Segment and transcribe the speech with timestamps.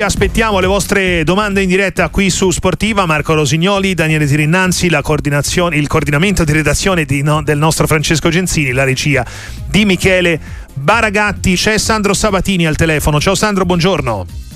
[0.00, 6.44] Aspettiamo le vostre domande in diretta qui su Sportiva, Marco Rosignoli, Daniele Tirinnanzi, il coordinamento
[6.44, 9.26] di redazione di, no, del nostro Francesco Genzini, la regia
[9.66, 10.38] di Michele
[10.72, 13.18] Baragatti, c'è Sandro Sabatini al telefono.
[13.18, 14.47] Ciao Sandro, buongiorno.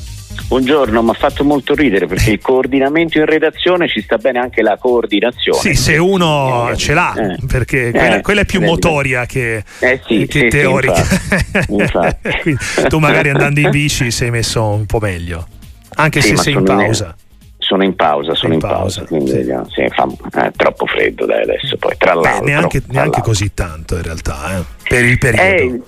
[0.49, 4.61] Buongiorno, mi ha fatto molto ridere perché il coordinamento in redazione ci sta bene anche
[4.63, 5.59] la coordinazione.
[5.59, 9.65] Sì, se uno eh, ce l'ha, eh, perché quella, eh, quella, è più motoria che,
[9.79, 11.03] eh sì, che sì, teorica.
[11.03, 12.89] Sì, infatti, infatti.
[12.89, 15.47] tu magari andando in bici sei messo un po' meglio,
[15.95, 17.17] anche se sei in pausa.
[17.57, 21.77] sono in pausa, sono in, in pausa, pausa, quindi fa eh, troppo freddo dai, adesso.
[21.79, 25.87] Poi, tra l'altro, Beh, neanche, neanche così tanto in realtà, eh, per il periodo.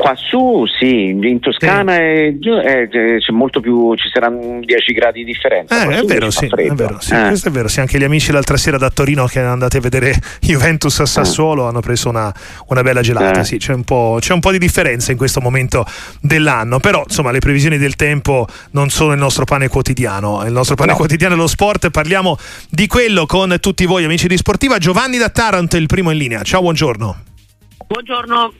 [0.00, 1.98] Qua su sì, in Toscana sì.
[2.00, 5.82] è, è, c'è molto più, ci saranno 10 gradi di differenza.
[5.82, 7.26] Eh, è, vero, sì, è, vero, sì, eh.
[7.26, 10.14] questo è vero, sì, anche gli amici l'altra sera da Torino che andate a vedere
[10.40, 11.68] Juventus a Sassuolo eh.
[11.68, 12.32] hanno preso una,
[12.68, 13.44] una bella gelata, eh.
[13.44, 15.84] sì, c'è un, c'è un, po', di differenza in questo momento
[16.22, 20.76] dell'anno, però insomma le previsioni del tempo non sono il nostro pane quotidiano, il nostro
[20.76, 20.96] pane no.
[20.96, 22.38] quotidiano è lo sport, parliamo
[22.70, 26.16] di quello con tutti voi amici di Sportiva, Giovanni da Taranto è il primo in
[26.16, 27.16] linea, ciao buongiorno.
[27.86, 28.52] Buongiorno,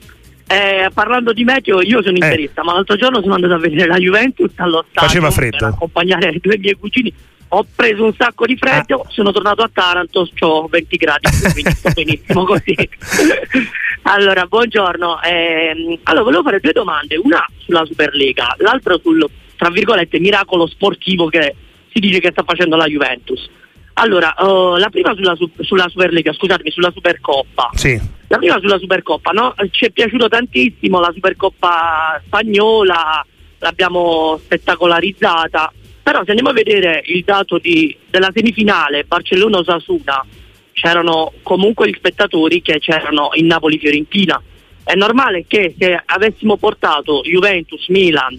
[0.47, 2.63] eh, parlando di meteo, io sono interista, eh.
[2.63, 5.57] ma l'altro giorno sono andato a vedere la Juventus allo stadio Faceva freddo.
[5.57, 7.13] per accompagnare due miei cugini.
[7.53, 9.09] Ho preso un sacco di freddo, ah.
[9.09, 12.75] sono tornato a Taranto, ho 20 gradi, quindi sto benissimo così.
[14.03, 15.21] allora, buongiorno.
[15.21, 21.27] Eh, allora, volevo fare due domande, una sulla Superlega, l'altra sul, tra virgolette, miracolo sportivo
[21.27, 21.55] che
[21.91, 23.49] si dice che sta facendo la Juventus.
[23.93, 27.69] Allora, uh, la prima sulla, sulla Superlega, scusatemi, sulla Supercoppa.
[27.73, 27.99] Sì.
[28.27, 29.53] La prima sulla Supercoppa, no?
[29.69, 33.25] Ci è piaciuto tantissimo la Supercoppa spagnola,
[33.59, 40.25] l'abbiamo spettacolarizzata, però se andiamo a vedere il dato di, della semifinale Barcellona-Osasuna,
[40.71, 44.41] c'erano comunque gli spettatori che c'erano in Napoli-Fiorentina.
[44.83, 48.35] È normale che se avessimo portato Juventus, Milan,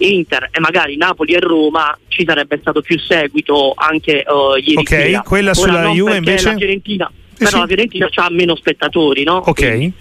[0.00, 4.88] Inter e magari Napoli e Roma ci sarebbe stato più seguito anche uh, ieri Ok,
[4.88, 5.20] sera.
[5.22, 6.50] quella sulla Juve invece?
[6.50, 7.58] La Fiorentina, però sì.
[7.58, 9.36] la Fiorentina ha meno spettatori, no?
[9.36, 9.54] Ok.
[9.54, 9.92] Quindi,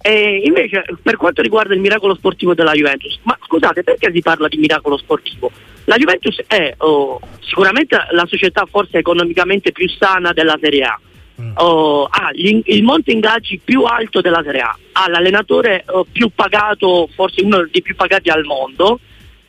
[0.00, 4.48] e invece per quanto riguarda il miracolo sportivo della Juventus, ma scusate perché si parla
[4.48, 5.50] di miracolo sportivo?
[5.84, 11.00] La Juventus è oh, sicuramente la società forse economicamente più sana della Serie A,
[11.40, 11.50] mm.
[11.56, 16.30] oh, ha gli, il monte ingaggi più alto della Serie A, ha l'allenatore oh, più
[16.34, 19.00] pagato, forse uno dei più pagati al mondo,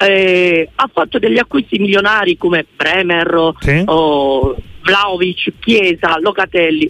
[0.01, 3.81] eh, ha fatto degli acquisti milionari come Bremer, sì.
[3.85, 6.89] oh, Vlaovic, Chiesa, Locatelli.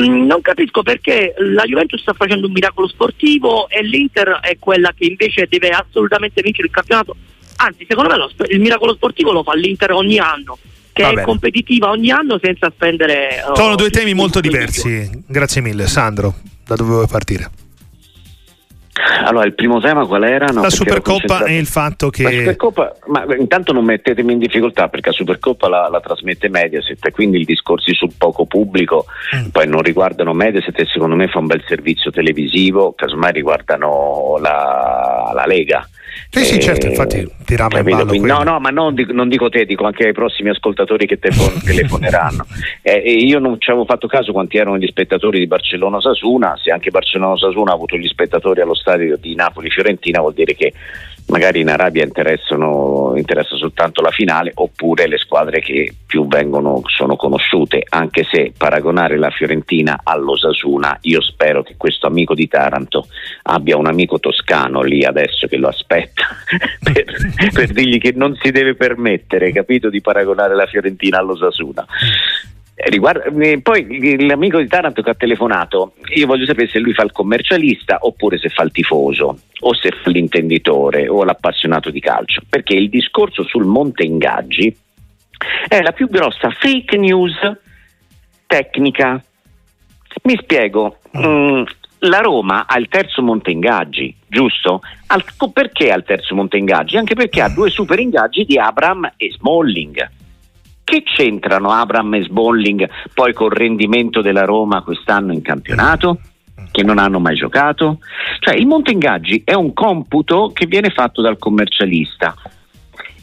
[0.00, 4.92] Mm, non capisco perché la Juventus sta facendo un miracolo sportivo e l'Inter è quella
[4.96, 7.16] che invece deve assolutamente vincere il campionato.
[7.56, 10.58] Anzi, secondo me lo, il miracolo sportivo lo fa l'Inter ogni anno
[10.92, 11.26] che Va è bene.
[11.26, 13.42] competitiva ogni anno senza spendere.
[13.46, 15.10] Oh, Sono due temi molto diversi.
[15.26, 16.34] Grazie mille, Sandro.
[16.66, 17.50] Da dove vuoi partire?
[19.24, 20.46] Allora, il primo tema qual era?
[20.46, 22.22] No, la Supercoppa e il fatto che.
[22.22, 27.04] La Supercoppa, ma intanto non mettetemi in difficoltà perché la Supercoppa la, la trasmette Mediaset
[27.04, 29.06] e quindi i discorsi sul poco pubblico
[29.36, 29.48] mm.
[29.48, 35.30] poi non riguardano Mediaset e secondo me fa un bel servizio televisivo, casomai riguardano la,
[35.34, 35.86] la Lega.
[36.30, 39.48] Sì, sì, certo, infatti tirava in ballo Quindi, No, no, ma non dico, non dico,
[39.48, 41.18] te, dico anche ai prossimi ascoltatori che
[41.64, 42.46] telefoneranno.
[42.82, 46.90] eh, io non ci avevo fatto caso quanti erano gli spettatori di Barcellona-Sasuna, se anche
[46.90, 50.72] Barcellona-Sasuna ha avuto gli spettatori allo stadio di Napoli-Fiorentina vuol dire che
[51.28, 57.84] magari in Arabia interessa soltanto la finale oppure le squadre che più vengono, sono conosciute,
[57.88, 63.06] anche se paragonare la Fiorentina all'Osasuna, io spero che questo amico di Taranto
[63.42, 66.24] abbia un amico toscano lì adesso che lo aspetta
[66.82, 67.04] per,
[67.52, 71.86] per dirgli che non si deve permettere, capito, di paragonare la Fiorentina all'Osasuna.
[72.78, 76.92] Eh, riguarda, eh, poi l'amico di Taranto che ha telefonato, io voglio sapere se lui
[76.92, 82.00] fa il commercialista oppure se fa il tifoso o se fa l'intenditore o l'appassionato di
[82.00, 84.76] calcio, perché il discorso sul monte ingaggi
[85.66, 87.34] è la più grossa fake news
[88.46, 89.24] tecnica.
[90.24, 91.62] Mi spiego, mm,
[92.00, 94.82] la Roma ha il terzo monte ingaggi, giusto?
[95.06, 96.98] Al, perché ha il terzo monte ingaggi?
[96.98, 100.24] Anche perché ha due super ingaggi di Abram e Smalling
[100.86, 106.20] che c'entrano Abram e Sbolling poi col rendimento della Roma quest'anno in campionato?
[106.70, 107.98] Che non hanno mai giocato?
[108.38, 112.36] Cioè il monte ingaggi è un computo che viene fatto dal commercialista.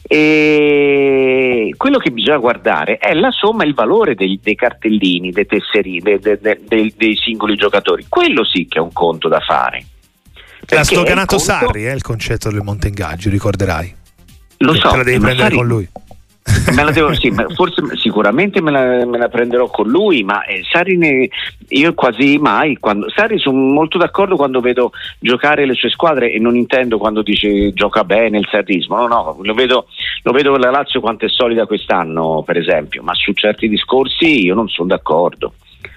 [0.05, 5.45] E quello che bisogna guardare è la somma e il valore dei, dei cartellini, dei
[5.45, 8.07] tesserini, dei, dei, dei, singoli giocatori.
[8.09, 9.85] Quello sì che è un conto da fare.
[10.67, 11.43] L'ha sloganato conto...
[11.43, 13.95] Sarri, è eh, il concetto del monte ingaggi, ricorderai.
[14.57, 14.89] Lo so.
[14.89, 15.55] Te la devi prendere Sarri...
[15.55, 15.89] con lui
[16.91, 21.29] devo, sì, forse sicuramente me la, me la, prenderò con lui, ma eh, Sari ne,
[21.69, 26.39] io quasi mai, quando, Sari sono molto d'accordo quando vedo giocare le sue squadre e
[26.39, 29.87] non intendo quando dice gioca bene il sarrismo, no, no, lo vedo,
[30.23, 34.53] lo vedo la Lazio quanto è solida quest'anno per esempio, ma su certi discorsi io
[34.53, 35.53] non sono d'accordo,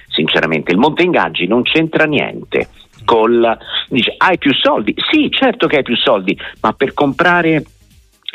[0.08, 0.72] sinceramente.
[0.72, 2.68] Il Monte Ingaggi non c'entra niente.
[3.04, 3.56] Col,
[3.88, 4.92] dice hai più soldi?
[5.10, 7.62] Sì, certo che hai più soldi, ma per comprare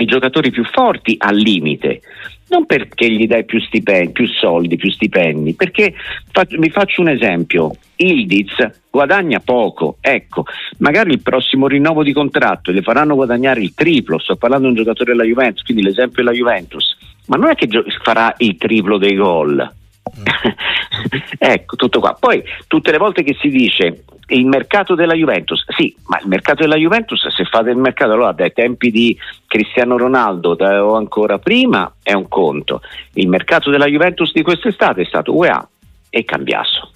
[0.02, 2.02] i giocatori più forti al limite,
[2.50, 5.94] non perché gli dai più, stipendi, più soldi, più stipendi, perché
[6.32, 8.56] faccio, vi faccio un esempio, Ildiz
[8.90, 10.46] guadagna poco, ecco,
[10.80, 14.84] magari il prossimo rinnovo di contratto le faranno guadagnare il triplo, sto parlando di un
[14.84, 16.98] giocatore della Juventus, quindi l'esempio è la Juventus,
[17.28, 19.72] ma non è che gio- farà il triplo dei gol.
[21.38, 22.16] Ecco, tutto qua.
[22.20, 26.62] Poi tutte le volte che si dice il mercato della Juventus, sì, ma il mercato
[26.62, 29.18] della Juventus, se fate il mercato allora dai tempi di
[29.48, 32.82] Cristiano Ronaldo da, o ancora prima, è un conto.
[33.14, 35.68] Il mercato della Juventus di quest'estate è stato UEA
[36.10, 36.92] e Cambiasso.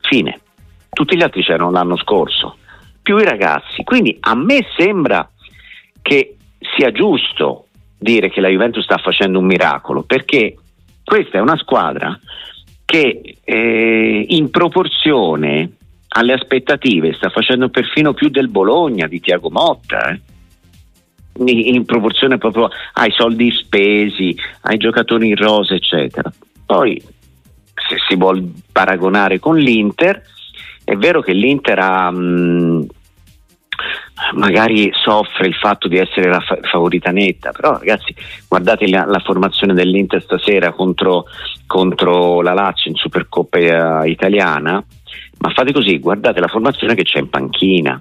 [0.00, 0.40] Fine.
[0.90, 2.56] Tutti gli altri c'erano l'anno scorso,
[3.02, 3.82] più i ragazzi.
[3.84, 5.28] Quindi a me sembra
[6.02, 6.36] che
[6.76, 7.66] sia giusto
[7.98, 10.54] dire che la Juventus sta facendo un miracolo, perché
[11.08, 12.20] questa è una squadra
[12.84, 15.70] che eh, in proporzione
[16.08, 20.10] alle aspettative sta facendo perfino più del Bologna di Tiago Motta.
[20.10, 20.20] Eh?
[21.40, 26.30] in proporzione proprio ai soldi spesi, ai giocatori in rosa, eccetera.
[26.66, 30.20] Poi, se si vuole paragonare con l'Inter,
[30.82, 32.86] è vero che l'Inter ha, mh,
[34.34, 38.14] magari soffre il fatto di essere la fa- favorita netta, però ragazzi
[38.46, 41.24] guardate la, la formazione dell'Inter stasera contro,
[41.66, 44.82] contro, la Lazio in Supercoppa italiana,
[45.38, 48.00] ma fate così, guardate la formazione che c'è in panchina.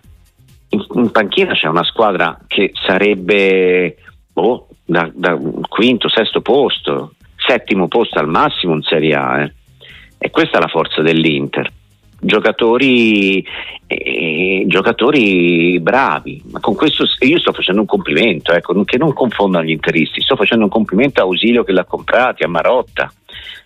[0.70, 3.98] In, in panchina c'è una squadra che sarebbe
[4.32, 5.38] boh, da, da,
[5.68, 9.42] quinto, sesto posto, settimo posto al massimo in Serie A.
[9.42, 9.54] Eh.
[10.18, 11.72] E questa è la forza dell'Inter.
[12.20, 13.46] Giocatori,
[13.86, 19.64] eh, giocatori bravi, ma con questo io sto facendo un complimento, ecco, che non confondano
[19.64, 23.12] gli interisti, sto facendo un complimento a Ausilio che l'ha comprati, a Marotta,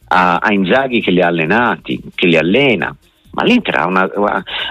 [0.09, 2.95] a, a Inzaghi che li ha allenati, che li allena
[3.31, 4.09] ma l'Inter ha una,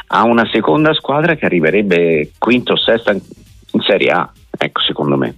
[0.07, 5.37] ha una seconda squadra che arriverebbe quinto o sesta in Serie A, ecco secondo me.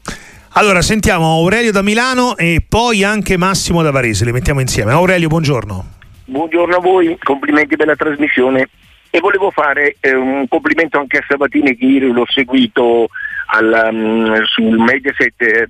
[0.54, 4.92] Allora sentiamo Aurelio da Milano e poi anche Massimo da Varese, li mettiamo insieme.
[4.92, 6.01] Aurelio, buongiorno.
[6.24, 8.68] Buongiorno a voi, complimenti per la trasmissione
[9.10, 13.08] e volevo fare eh, un complimento anche a Sabatini che ieri l'ho seguito
[13.46, 15.68] al, um, sul Mediaset eh,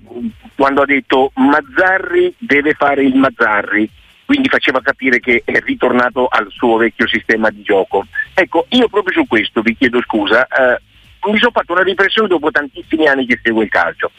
[0.54, 3.90] quando ha detto Mazzarri deve fare il Mazzarri
[4.24, 8.06] quindi faceva capire che è ritornato al suo vecchio sistema di gioco.
[8.32, 10.80] Ecco, io proprio su questo vi chiedo scusa, eh,
[11.30, 14.10] mi sono fatto una riflessione dopo tantissimi anni che seguo il calcio.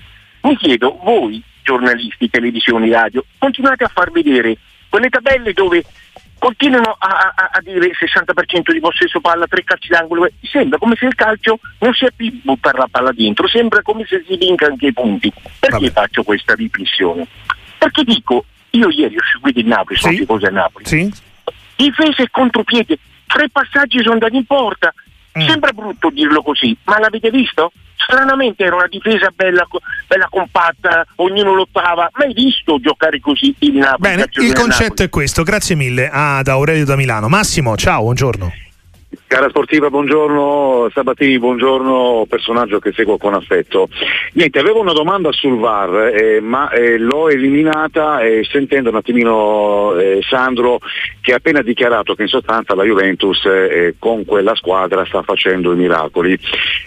[0.41, 4.57] Mi chiedo, voi giornalisti, televisioni, radio, continuate a far vedere
[4.89, 5.83] quelle tabelle dove
[6.43, 11.05] continuano a, a, a, dire 60% di possesso palla, tre calci d'angolo, sembra come se
[11.05, 14.87] il calcio non sia più buttare la palla dentro, sembra come se si vinca anche
[14.87, 15.31] i punti.
[15.31, 15.91] Perché Vabbè.
[15.91, 17.25] faccio questa riflessione?
[17.77, 20.19] Perché dico, io ieri ho seguito il Napoli, sono sì.
[20.19, 20.85] tifoso a Napoli.
[20.85, 21.13] Sì.
[21.77, 24.93] Difesa e contropiede, tre passaggi sono andati in porta.
[25.39, 25.47] Mm.
[25.47, 27.71] Sembra brutto dirlo così, ma l'avete visto?
[28.03, 29.67] Stranamente era una difesa bella,
[30.07, 32.09] bella compatta, ognuno lottava.
[32.13, 33.97] Mai visto giocare così il Napoli?
[33.99, 35.07] Bene, il concetto Napoli.
[35.07, 35.43] è questo.
[35.43, 37.27] Grazie mille ad Aurelio da Milano.
[37.27, 38.51] Massimo, ciao, buongiorno.
[39.33, 43.89] Cara sportiva, buongiorno Sabatini, buongiorno personaggio che seguo con affetto.
[44.33, 49.95] Niente, avevo una domanda sul VAR, eh, ma eh, l'ho eliminata eh, sentendo un attimino
[49.95, 50.77] eh, Sandro
[51.19, 55.73] che ha appena dichiarato che in sostanza la Juventus eh, con quella squadra sta facendo
[55.73, 56.37] i miracoli.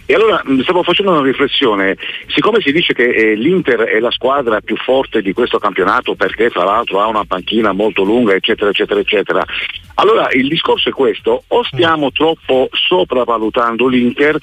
[0.07, 1.97] E allora stavo facendo una riflessione,
[2.29, 6.51] siccome si dice che eh, l'Inter è la squadra più forte di questo campionato perché
[6.51, 9.45] tra l'altro ha una panchina molto lunga, eccetera, eccetera, eccetera,
[9.99, 12.35] allora il discorso è questo, o stiamo troppo
[12.71, 14.39] sopravvalutando l'Inter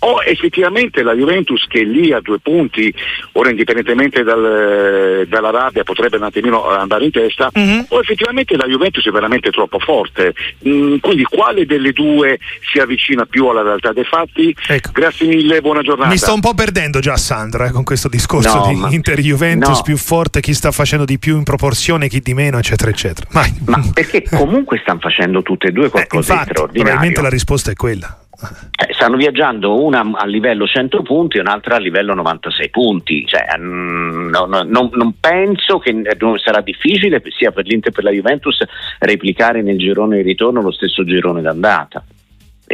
[0.00, 2.92] o effettivamente la Juventus che è lì a due punti,
[3.32, 7.80] ora indipendentemente dal, dalla rabbia potrebbe un attimino andare in testa, mm-hmm.
[7.88, 10.34] o effettivamente la Juventus è veramente troppo forte.
[10.66, 12.38] Mm, quindi quale delle due
[12.70, 14.54] si avvicina più alla realtà dei fatti?
[14.66, 14.90] Ecco.
[14.92, 16.10] Grazie mille, buona giornata.
[16.10, 19.78] Mi sto un po' perdendo già Sandra eh, con questo discorso no, di ma, Inter-Juventus
[19.78, 19.82] no.
[19.82, 23.26] più forte, chi sta facendo di più in proporzione, chi di meno, eccetera, eccetera.
[23.30, 23.52] Vai.
[23.66, 26.82] Ma perché comunque stanno facendo tutte e due qualcosa eh, infatti, di straordinario.
[26.82, 28.25] Probabilmente la risposta è quella.
[28.38, 33.24] Eh, stanno viaggiando una a livello 100 punti e un'altra a livello 96 punti.
[33.26, 37.92] Cioè, mm, no, no, non, non, penso che eh, sarà difficile sia per l'Inter che
[37.92, 38.58] per la Juventus
[38.98, 42.04] replicare nel girone di ritorno lo stesso girone d'andata.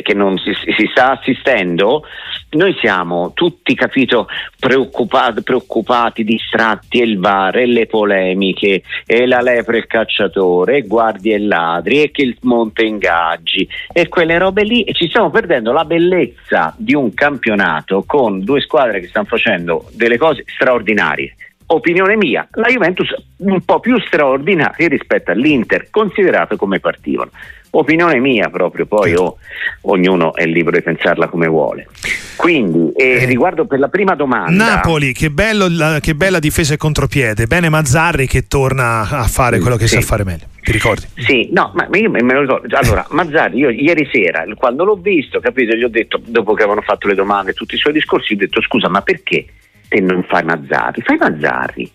[0.00, 2.04] Che non si, si, sta assistendo,
[2.50, 9.40] noi siamo tutti, capito, preoccupati, preoccupati, distratti, e il VAR, e le polemiche, e la
[9.40, 14.64] lepre il cacciatore, e guardie e ladri, e che il monte ingaggi, e quelle robe
[14.64, 19.26] lì, e ci stiamo perdendo la bellezza di un campionato con due squadre che stanno
[19.26, 21.34] facendo delle cose straordinarie
[21.74, 27.30] opinione mia, la Juventus un po' più straordinaria rispetto all'Inter, considerato come partivano.
[27.74, 29.38] Opinione mia proprio, poi oh,
[29.82, 31.88] ognuno è libero di pensarla come vuole.
[32.36, 34.74] Quindi, eh, riguardo per la prima domanda...
[34.74, 37.46] Napoli, che, bello, la, che bella difesa e contropiede.
[37.46, 39.94] Bene Mazzarri che torna a fare quello che sì.
[39.94, 40.46] sa fare meglio.
[40.62, 41.06] Ti ricordi?
[41.16, 42.76] Sì, no, ma io me lo ricordo.
[42.76, 46.82] Allora, Mazzarri, io ieri sera, quando l'ho visto, capito, gli ho detto, dopo che avevano
[46.82, 49.46] fatto le domande, tutti i suoi discorsi, gli ho detto, scusa, ma perché
[49.92, 51.02] te non fai Mazzarri?
[51.02, 51.92] Fai Mazzarri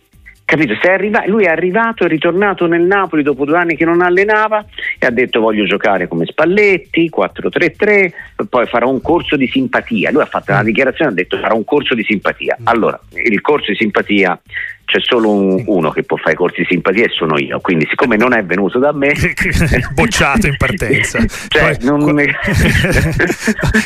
[0.47, 0.75] Capito?
[0.87, 4.63] Arriva- lui è arrivato, è ritornato nel Napoli dopo due anni che non allenava
[4.97, 8.13] e ha detto voglio giocare come Spalletti, 4-3-3,
[8.47, 10.09] poi farò un corso di simpatia.
[10.09, 12.59] Lui ha fatto una dichiarazione e ha detto farò un corso di simpatia.
[12.63, 14.39] Allora, il corso di simpatia
[14.87, 17.85] c'è solo un, uno che può fare i corsi di simpatia e sono io, quindi
[17.89, 19.11] siccome non è venuto da me
[19.93, 22.15] bocciato in partenza cioè, Qual- non...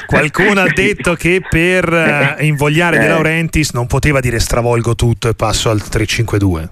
[0.05, 2.99] qualcuno ha detto che per uh, invogliare eh.
[2.99, 6.69] De Laurentiis non poteva dire stravolgo tutto e passo al 352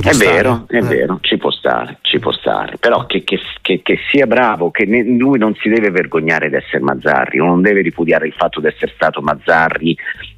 [0.00, 0.32] è stare.
[0.32, 0.80] vero, è eh.
[0.80, 4.86] vero, ci può stare, ci può stare, però che, che, che, che sia bravo, che
[4.86, 8.66] ne, lui non si deve vergognare di essere Mazzarri, non deve ripudiare il fatto di
[8.66, 9.96] essere stato Mazzarri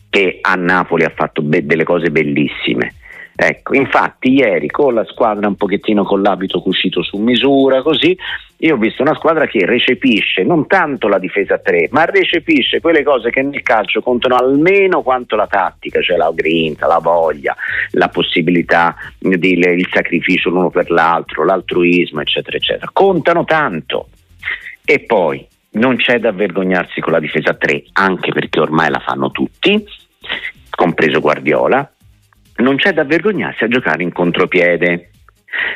[0.08, 2.94] che a Napoli ha fatto be- delle cose bellissime
[3.42, 8.14] Ecco, infatti ieri con la squadra un pochettino con l'abito cucito su misura, così,
[8.58, 12.82] io ho visto una squadra che recepisce non tanto la difesa a 3, ma recepisce
[12.82, 17.56] quelle cose che nel calcio contano almeno quanto la tattica, cioè la grinta, la voglia,
[17.92, 22.90] la possibilità di il sacrificio l'uno per l'altro, l'altruismo, eccetera, eccetera.
[22.92, 24.08] Contano tanto.
[24.84, 29.00] E poi non c'è da vergognarsi con la difesa a 3, anche perché ormai la
[29.00, 29.82] fanno tutti,
[30.68, 31.90] compreso Guardiola
[32.60, 35.10] non c'è da vergognarsi a giocare in contropiede.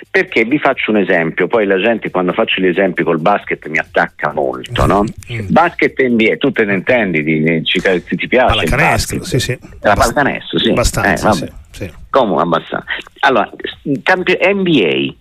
[0.09, 3.79] Perché vi faccio un esempio, poi la gente quando faccio gli esempi col basket mi
[3.79, 5.05] attacca molto, no?
[5.33, 5.49] Mm.
[5.49, 8.55] Basket NBA, tu te ne intendi, di, ci, ti piace?
[8.55, 9.59] Pallacanestro, sì, sì.
[9.81, 10.71] La pallacanestro, sì.
[10.71, 11.93] Abbastanza, eh, sì, sì.
[12.09, 12.87] Come abbastanza?
[13.21, 13.51] Allora,
[13.83, 15.15] NBA,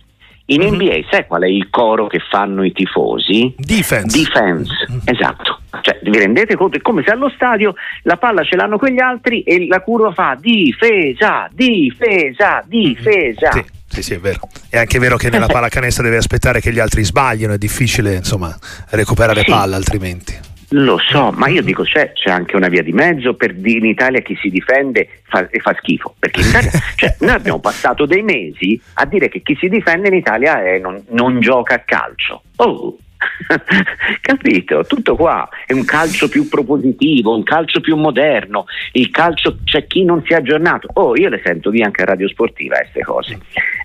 [0.46, 0.74] in mm-hmm.
[0.74, 3.54] NBA sai qual è il coro che fanno i tifosi?
[3.56, 4.18] Defense.
[4.18, 5.00] Defense, mm-hmm.
[5.04, 5.60] esatto.
[5.80, 6.76] Cioè, vi rendete conto?
[6.76, 10.36] È come se allo stadio la palla ce l'hanno quegli altri e la curva fa
[10.38, 13.52] difesa, difesa, difesa.
[13.52, 13.64] Sì.
[13.86, 14.40] Sì, sì, è vero.
[14.68, 18.52] È anche vero che nella pallacanestro deve aspettare che gli altri sbagliano, è difficile insomma
[18.90, 19.50] recuperare sì.
[19.50, 20.36] palla altrimenti.
[20.70, 23.86] Lo so, ma io dico c'è, c'è, anche una via di mezzo per dire in
[23.86, 28.06] Italia chi si difende fa, e fa schifo, perché in Italia, cioè, noi abbiamo passato
[28.06, 32.42] dei mesi a dire che chi si difende in Italia non, non gioca a calcio.
[32.56, 32.96] Oh,
[34.20, 34.84] Capito?
[34.84, 38.66] Tutto qua è un calcio più propositivo, un calcio più moderno.
[38.92, 40.88] Il calcio c'è chi non si è aggiornato.
[40.94, 43.38] Oh, io le sento dire anche a Radio Sportiva queste cose.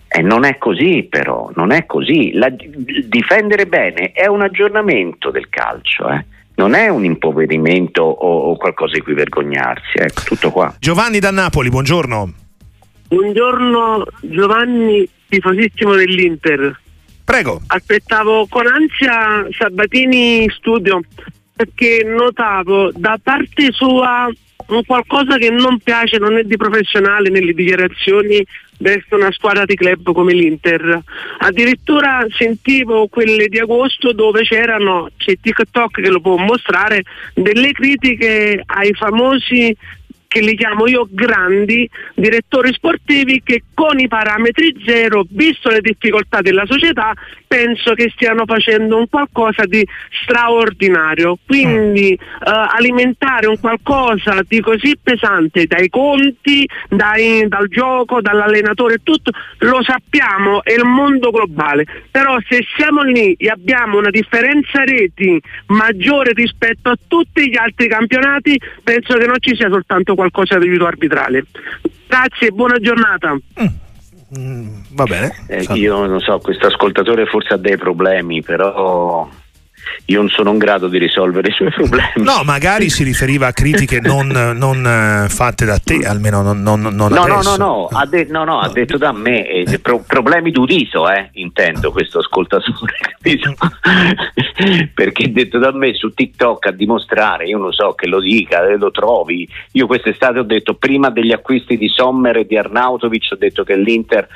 [0.08, 2.34] E non è così, però, non è così.
[2.34, 6.26] La, difendere bene è un aggiornamento del calcio, eh
[6.60, 10.76] non è un impoverimento o, o, qualcosa di cui vergognarsi, ecco, tutto qua.
[10.78, 12.34] Giovanni da Napoli, buongiorno.
[13.08, 16.78] Buongiorno Giovanni, tifosissimo dell'Inter.
[17.24, 17.62] Prego.
[17.68, 21.00] Aspettavo con ansia Sabatini in studio
[21.56, 24.30] perché notavo da parte sua
[24.68, 28.46] un qualcosa che non piace, non è di professionale nelle dichiarazioni
[28.80, 31.02] verso una squadra di club come l'Inter.
[31.38, 38.64] Addirittura sentivo quelle di agosto dove c'erano, c'è TikTok che lo può mostrare, delle critiche
[38.66, 39.76] ai famosi
[40.30, 46.42] che li chiamo io grandi direttori sportivi che con i parametri zero, visto le difficoltà
[46.42, 47.14] della società,
[47.48, 49.84] penso che stiano facendo un qualcosa di
[50.22, 51.40] straordinario.
[51.44, 59.32] Quindi eh, alimentare un qualcosa di così pesante dai conti, dai, dal gioco, dall'allenatore tutto,
[59.60, 61.86] lo sappiamo, è il mondo globale.
[62.12, 67.88] Però se siamo lì e abbiamo una differenza reti maggiore rispetto a tutti gli altri
[67.88, 71.46] campionati, penso che non ci sia soltanto qualcosa di aiuto arbitrale.
[72.06, 73.32] Grazie e buona giornata.
[73.34, 73.68] Mm.
[74.38, 75.34] Mm, va bene.
[75.48, 79.28] Eh, io non so, questo ascoltatore forse ha dei problemi, però
[80.06, 82.24] io non sono in grado di risolvere i suoi problemi.
[82.24, 86.82] No, magari si riferiva a critiche non, non uh, fatte da te, almeno non, non,
[86.82, 87.26] non no.
[87.26, 91.10] No, no, no, ha, de- no, no, ha detto da me, eh, pro- problemi d'udiso,
[91.10, 92.98] eh, intendo questo ascoltatore,
[94.94, 98.68] perché ha detto da me su TikTok a dimostrare, io non so che lo dica,
[98.68, 103.30] eh, lo trovi, io quest'estate ho detto prima degli acquisti di Sommer e di Arnautovic,
[103.32, 104.28] ho detto che l'Inter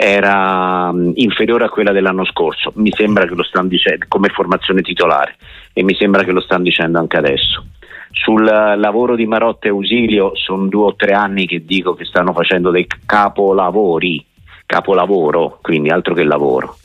[0.00, 4.80] era um, inferiore a quella dell'anno scorso, mi sembra che lo stanno dicendo come formazione
[4.80, 5.34] titolare
[5.72, 7.66] e mi sembra che lo stanno dicendo anche adesso.
[8.12, 12.32] Sul lavoro di Marotta e Ausilio sono due o tre anni che dico che stanno
[12.32, 14.24] facendo dei capolavori,
[14.66, 16.76] capolavoro, quindi altro che lavoro.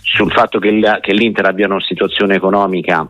[0.00, 3.06] Sul fatto che, l'Inter abbia una situazione economica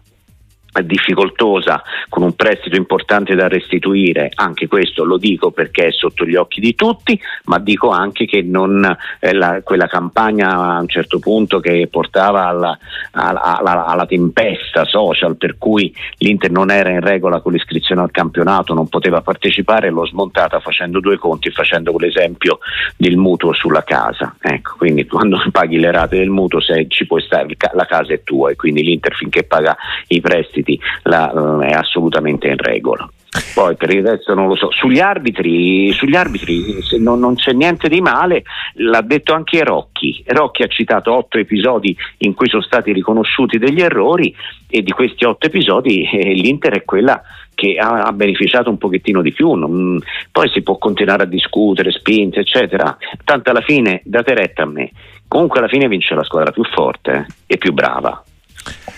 [0.80, 6.34] difficoltosa con un prestito importante da restituire, anche questo lo dico perché è sotto gli
[6.34, 11.18] occhi di tutti, ma dico anche che non, eh, la, quella campagna a un certo
[11.18, 12.78] punto che portava alla,
[13.12, 18.10] alla, alla, alla, tempesta social per cui l'Inter non era in regola con l'iscrizione al
[18.10, 22.58] campionato, non poteva partecipare, l'ho smontata facendo due conti e facendo l'esempio
[22.96, 24.34] del mutuo sulla casa.
[24.40, 28.22] Ecco, quindi quando paghi le rate del mutuo se ci puoi stare, la casa è
[28.22, 29.76] tua e quindi l'Inter finché paga
[30.08, 33.08] i prestiti prestiti la, uh, è assolutamente in regola.
[33.54, 34.70] Poi per il resto non lo so.
[34.70, 38.42] Sugli arbitri, sugli arbitri non, non, c'è niente di male,
[38.74, 40.22] l'ha detto anche Rocchi.
[40.26, 44.34] Rocchi ha citato otto episodi in cui sono stati riconosciuti degli errori
[44.68, 47.22] e di questi otto episodi eh, l'Inter è quella
[47.54, 49.52] che ha, ha, beneficiato un pochettino di più.
[49.52, 49.98] Non,
[50.30, 52.94] poi si può continuare a discutere, spinte, eccetera.
[53.24, 54.90] Tanto alla fine date retta a me.
[55.26, 58.22] Comunque alla fine vince la squadra più forte eh, e più brava.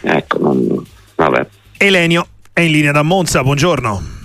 [0.02, 0.84] Ecco, non,
[1.16, 1.46] Vabbè.
[1.78, 4.23] Elenio è in linea da Monza, buongiorno.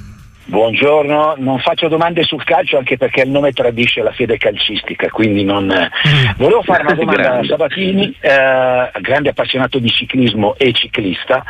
[0.49, 5.43] Buongiorno, non faccio domande sul calcio anche perché il nome tradisce la fede calcistica, quindi
[5.43, 5.65] non...
[5.65, 6.29] Mm.
[6.37, 11.43] Volevo fare una domanda a Sabatini, eh, grande appassionato di ciclismo e ciclista,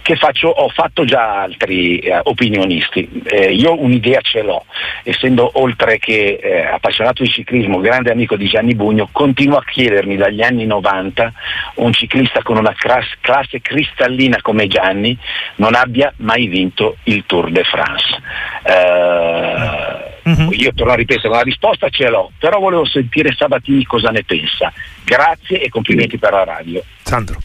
[0.00, 3.22] che faccio, ho fatto già altri eh, opinionisti.
[3.24, 4.64] Eh, io un'idea ce l'ho,
[5.02, 10.16] essendo oltre che eh, appassionato di ciclismo, grande amico di Gianni Bugno, continuo a chiedermi
[10.16, 11.32] dagli anni 90
[11.74, 15.14] un ciclista con una classe, classe cristallina come Gianni
[15.56, 18.44] non abbia mai vinto il Tour de France.
[18.62, 20.50] Eh, uh-huh.
[20.52, 24.72] Io torno a ripetere, la risposta ce l'ho, però volevo sentire Sabatini cosa ne pensa.
[25.04, 26.82] Grazie e complimenti per la radio.
[27.02, 27.38] Sandro.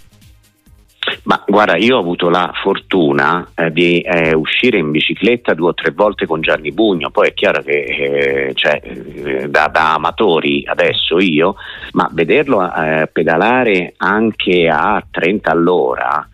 [1.24, 5.74] Ma guarda, io ho avuto la fortuna eh, di eh, uscire in bicicletta due o
[5.74, 10.64] tre volte con Gianni Bugno, poi è chiaro che eh, cioè, eh, da, da, amatori
[10.68, 11.56] adesso io,
[11.94, 16.30] ma vederlo eh, pedalare anche a 30 all'ora,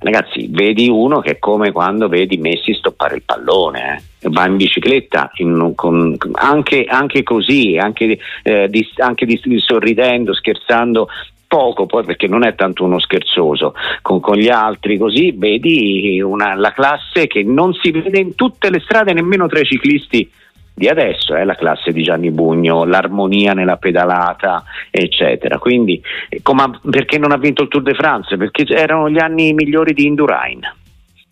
[0.00, 4.07] Ragazzi, vedi uno che è come quando vedi Messi stoppare il pallone, eh.
[4.22, 11.08] Va in bicicletta in, con, anche, anche, così, anche, eh, di, anche di, sorridendo, scherzando,
[11.46, 16.54] poco poi perché non è tanto uno scherzoso con, con gli altri così vedi una,
[16.54, 20.30] la classe che non si vede in tutte le strade nemmeno tra i ciclisti
[20.78, 24.62] di adesso, è eh, la classe di Gianni Bugno, l'armonia nella pedalata,
[24.92, 25.58] eccetera.
[25.58, 26.00] Quindi,
[26.40, 28.36] come, perché non ha vinto il Tour de France?
[28.36, 30.60] Perché erano gli anni migliori di Indurain.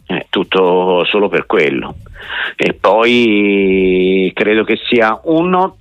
[0.09, 1.97] Eh, tutto solo per quello.
[2.57, 5.77] E poi credo che sia uno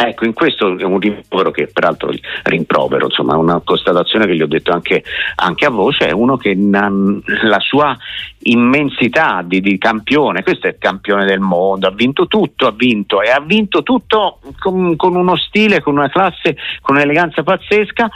[0.00, 2.12] Ecco, in questo è un rimprovero che peraltro
[2.44, 5.02] rimprovero, insomma, una constatazione che gli ho detto anche,
[5.34, 7.96] anche a voce, è uno che la sua
[8.42, 13.20] immensità di, di, campione, questo è il campione del mondo, ha vinto tutto, ha vinto
[13.20, 18.08] e ha vinto tutto con, con uno stile, con una classe, con un'eleganza pazzesca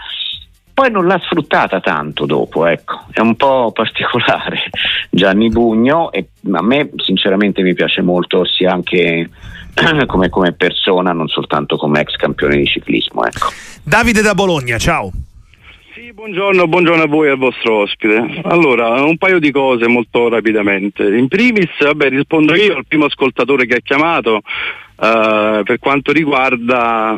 [0.82, 4.62] poi non l'ha sfruttata tanto dopo, ecco, è un po' particolare
[5.10, 9.30] Gianni Bugno e a me sinceramente mi piace molto sia anche
[10.06, 13.24] come, come, persona, non soltanto come ex campione di ciclismo.
[13.24, 13.50] Ecco.
[13.84, 15.12] Davide da Bologna, ciao.
[15.94, 18.40] Sì, buongiorno, buongiorno a voi e al vostro ospite.
[18.42, 21.04] Allora, un paio di cose molto rapidamente.
[21.04, 27.16] In primis, vabbè, rispondo io al primo ascoltatore che ha chiamato uh, per quanto riguarda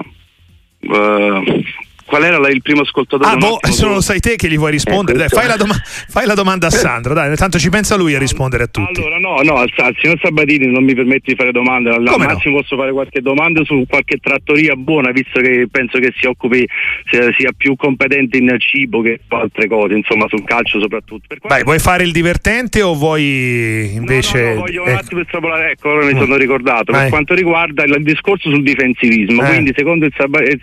[0.80, 1.62] uh,
[2.04, 3.30] Qual era la, il primo ascoltatore?
[3.30, 5.80] Ah, boh, se non lo sai te che gli vuoi rispondere, dai, fai la, doma-
[5.82, 9.00] fai la, domanda a Sandro, dai, tanto ci pensa lui a rispondere a tutti.
[9.00, 12.56] Allora, no, no, al, signor Sabatini non mi permette di fare domande, al Come massimo
[12.56, 12.60] no?
[12.60, 16.66] posso fare qualche domanda su qualche trattoria buona, visto che penso che si occupi,
[17.10, 21.24] sia, più competente in cibo che altre cose, insomma, sul calcio soprattutto.
[21.26, 24.40] Per Vai, vuoi fare il divertente o vuoi invece...
[24.40, 24.98] No, no, no voglio un ecco.
[24.98, 26.18] attimo estrapolare, ecco, ora mi mm.
[26.18, 27.00] sono ricordato, Vai.
[27.02, 29.46] per quanto riguarda il, discorso sul difensivismo, eh.
[29.46, 30.12] quindi secondo il,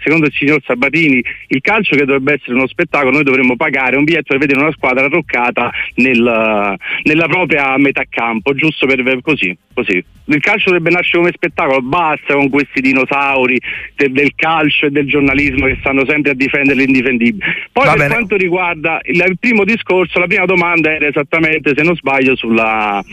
[0.04, 4.04] secondo il signor Sabatini il calcio che dovrebbe essere uno spettacolo, noi dovremmo pagare un
[4.04, 10.04] biglietto per vedere una squadra arroccata nel, nella propria metà campo, giusto per, così, così.
[10.26, 13.60] Il calcio dovrebbe nascere come spettacolo, basta con questi dinosauri
[13.96, 17.44] del, del calcio e del giornalismo che stanno sempre a difendere l'indifendibile.
[17.72, 18.14] Poi Va per bene.
[18.14, 23.04] quanto riguarda il, il primo discorso, la prima domanda era esattamente, se non sbaglio, sulla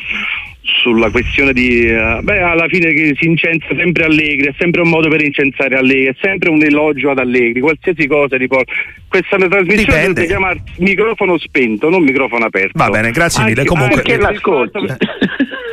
[0.83, 4.91] sulla questione di uh, beh alla fine che si incensa sempre Allegri è sempre un
[4.91, 8.73] modo per incensare Allegri è sempre un elogio ad Allegri qualsiasi cosa riporta
[9.09, 10.21] questa trasmissione Dipende.
[10.21, 12.73] si chiama microfono spento non microfono aperto.
[12.75, 13.65] Va bene grazie mille.
[13.65, 14.79] Comunque perché l'ascolti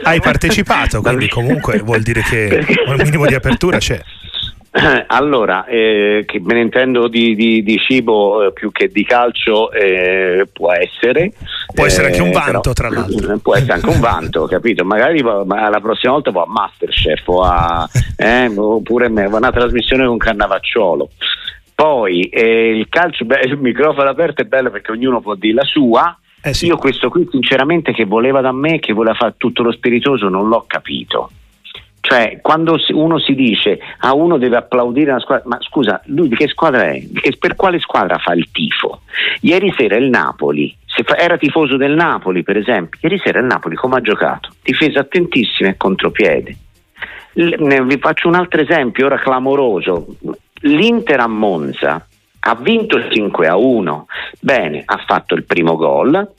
[0.03, 3.99] hai partecipato quindi comunque vuol dire che un minimo di apertura c'è
[5.07, 9.71] Allora, eh, che me ne intendo di, di, di cibo eh, più che di calcio
[9.71, 11.31] eh, può essere.
[11.73, 13.37] Può essere anche un eh, vanto, però, tra l'altro.
[13.39, 14.83] Può essere anche un vanto, capito?
[14.83, 20.17] Magari ma la prossima volta va a Masterchef o a, eh, oppure una trasmissione con
[20.17, 21.09] Cannavacciolo.
[21.73, 25.63] Poi eh, il calcio, beh, il microfono aperto è bello perché ognuno può dire la
[25.63, 26.17] sua.
[26.51, 26.67] Sì.
[26.67, 30.47] Io questo qui sinceramente che voleva da me, che voleva fare tutto lo spiritoso, non
[30.47, 31.31] l'ho capito.
[32.05, 36.27] Cioè, quando uno si dice a ah, uno deve applaudire una squadra, ma scusa, lui
[36.27, 37.01] di che squadra è?
[37.11, 39.01] Che, per quale squadra fa il tifo?
[39.41, 43.45] Ieri sera il Napoli, se fa, era tifoso del Napoli per esempio, ieri sera il
[43.45, 44.49] Napoli come ha giocato?
[44.61, 46.55] Difesa attentissima e contropiede.
[47.33, 50.05] L- vi faccio un altro esempio, ora clamoroso.
[50.61, 52.05] L'Inter a Monza
[52.39, 54.05] ha vinto 5 a 1,
[54.41, 56.33] bene, ha fatto il primo gol,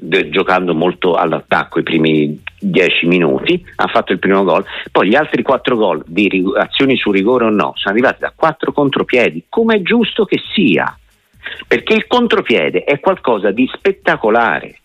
[0.00, 5.42] giocando molto all'attacco i primi 10 minuti, ha fatto il primo gol, poi gli altri
[5.42, 9.76] 4 gol di rig- azioni su rigore o no sono arrivati da 4 contropiedi, come
[9.76, 10.96] è giusto che sia,
[11.66, 14.78] perché il contropiede è qualcosa di spettacolare.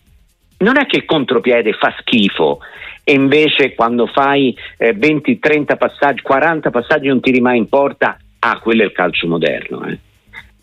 [0.59, 2.59] Non è che il contropiede fa schifo
[3.03, 8.17] e invece quando fai eh, 20, 30 passaggi, 40 passaggi non tiri mai in porta,
[8.39, 9.85] ah, quello è il calcio moderno.
[9.85, 9.99] Eh.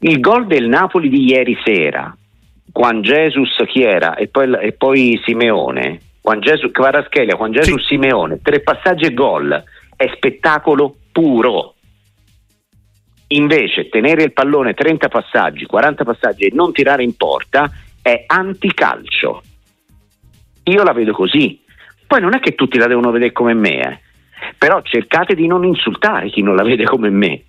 [0.00, 2.14] Il gol del Napoli di ieri sera
[2.76, 7.94] Juan Jesus chi era e poi, e poi Simeone, Juan Jesus, Kvaraschelia, Juan Jesus sì.
[7.94, 9.62] Simeone, tre passaggi e gol,
[9.96, 11.74] è spettacolo puro.
[13.28, 17.70] Invece tenere il pallone 30 passaggi, 40 passaggi e non tirare in porta
[18.02, 19.42] è anticalcio.
[20.64, 21.62] Io la vedo così.
[22.06, 23.98] Poi non è che tutti la devono vedere come me, eh.
[24.58, 27.42] però cercate di non insultare chi non la vede come me.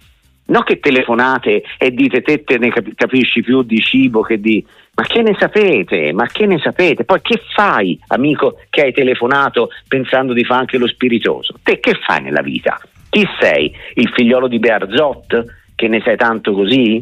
[0.47, 4.65] Non che telefonate e dite te te ne capisci più di cibo che di...
[4.95, 6.13] Ma che ne sapete?
[6.13, 7.03] Ma che ne sapete?
[7.03, 11.55] Poi che fai, amico, che hai telefonato pensando di fare anche lo spiritoso?
[11.61, 12.79] Te che fai nella vita?
[13.09, 13.73] Chi sei?
[13.95, 15.43] Il figliolo di Bearzot?
[15.75, 16.95] Che ne sai tanto così?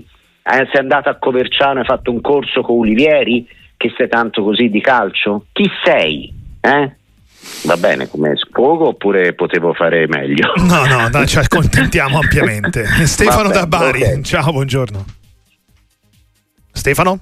[0.43, 3.47] Eh, sei andato a Coverciano e hai fatto un corso con Olivieri?
[3.77, 5.45] Che sei tanto così di calcio?
[5.51, 6.33] Chi sei?
[6.61, 6.95] Eh?
[7.65, 10.53] Va bene come sfogo oppure potevo fare meglio?
[10.63, 12.85] No, no, dai, ci accontentiamo ampiamente.
[13.05, 14.23] Stefano Vabbè, da Bari, okay.
[14.23, 15.05] ciao, buongiorno.
[16.71, 17.19] Stefano?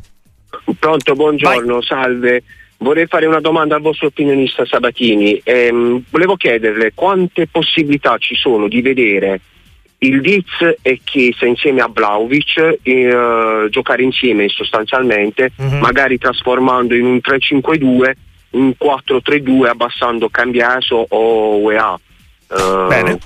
[0.80, 1.84] Pronto, buongiorno, Vai.
[1.84, 2.44] salve.
[2.78, 5.40] Vorrei fare una domanda al vostro opinionista Sabatini.
[5.44, 9.42] Ehm, volevo chiederle quante possibilità ci sono di vedere
[10.00, 10.46] il Diz
[10.82, 15.80] e Chiesa insieme a Vlaovic eh, giocare insieme sostanzialmente, mm-hmm.
[15.80, 18.12] magari trasformando in un 3-5-2
[18.52, 22.00] un 4-3-2 abbassando Cambiaso o UEA.
[22.50, 23.20] Uh, Bene.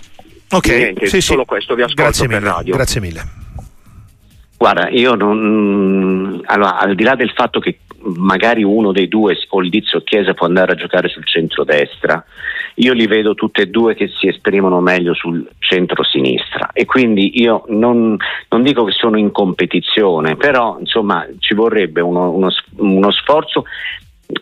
[0.52, 1.48] Ok, niente, sì, solo sì.
[1.48, 2.52] questo vi ascolto Grazie per mille.
[2.52, 2.76] radio.
[2.76, 3.24] Grazie mille.
[4.66, 6.42] Guarda, io non.
[6.46, 7.82] Allora, al di là del fatto che
[8.16, 12.26] magari uno dei due, o il Dizio Chiesa, può andare a giocare sul centro-destra,
[12.76, 17.66] io li vedo tutte e due che si esprimono meglio sul centro-sinistra e quindi io
[17.68, 18.18] non,
[18.50, 23.66] non dico che sono in competizione, però insomma ci vorrebbe uno, uno, uno sforzo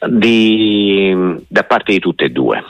[0.08, 2.64] di, da parte di tutte e due.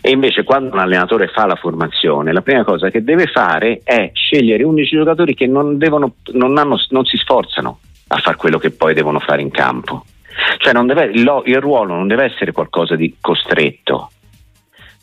[0.00, 4.10] E invece quando un allenatore fa la formazione, la prima cosa che deve fare è
[4.14, 8.70] scegliere 11 giocatori che non, devono, non, hanno, non si sforzano a fare quello che
[8.70, 10.04] poi devono fare in campo.
[10.58, 14.10] Cioè deve, il, il ruolo non deve essere qualcosa di costretto,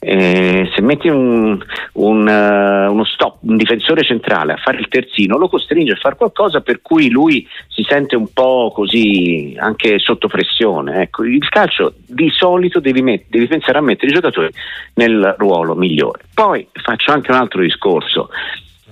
[0.05, 1.57] eh, se metti un,
[1.93, 6.15] un, uh, uno stop, un difensore centrale a fare il terzino, lo costringe a fare
[6.15, 11.03] qualcosa per cui lui si sente un po' così anche sotto pressione.
[11.03, 14.49] Ecco, il calcio di solito devi, met- devi pensare a mettere i giocatori
[14.95, 16.23] nel ruolo migliore.
[16.33, 18.29] Poi faccio anche un altro discorso.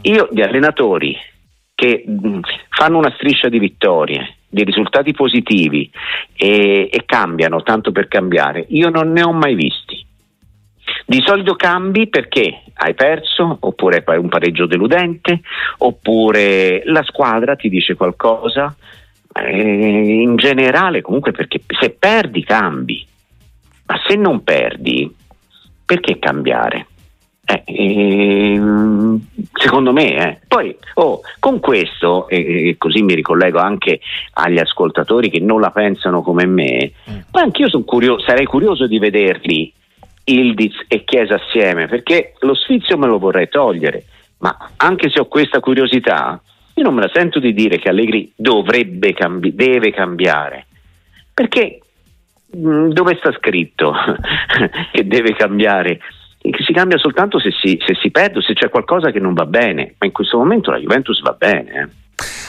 [0.03, 1.17] Io di allenatori
[1.75, 5.89] che mh, fanno una striscia di vittorie, di risultati positivi
[6.35, 10.09] e, e cambiano tanto per cambiare, io non ne ho mai visti
[11.05, 15.41] di solito cambi perché hai perso, oppure hai un pareggio deludente,
[15.79, 18.75] oppure la squadra ti dice qualcosa.
[19.33, 23.05] Eh, in generale, comunque, perché se perdi, cambi.
[23.85, 25.13] Ma se non perdi,
[25.85, 26.87] perché cambiare?
[27.43, 28.61] Eh, eh,
[29.53, 30.39] secondo me, eh.
[30.47, 33.99] poi oh, con questo, e così mi ricollego anche
[34.33, 37.19] agli ascoltatori che non la pensano come me, mm.
[37.31, 39.73] ma anch'io curioso, sarei curioso di vederli
[40.25, 44.05] Ildiz e Chiesa assieme, perché lo sfizio me lo vorrei togliere,
[44.39, 46.41] ma anche se ho questa curiosità,
[46.75, 50.65] io non me la sento di dire che Allegri dovrebbe cambi- deve cambiare,
[51.33, 51.79] perché
[52.51, 53.93] mh, mm, dove sta scritto
[54.91, 55.99] che deve cambiare?
[56.41, 59.93] Si cambia soltanto se si, se si perde, se c'è qualcosa che non va bene,
[59.99, 61.71] ma in questo momento la Juventus va bene.
[61.71, 62.00] Eh.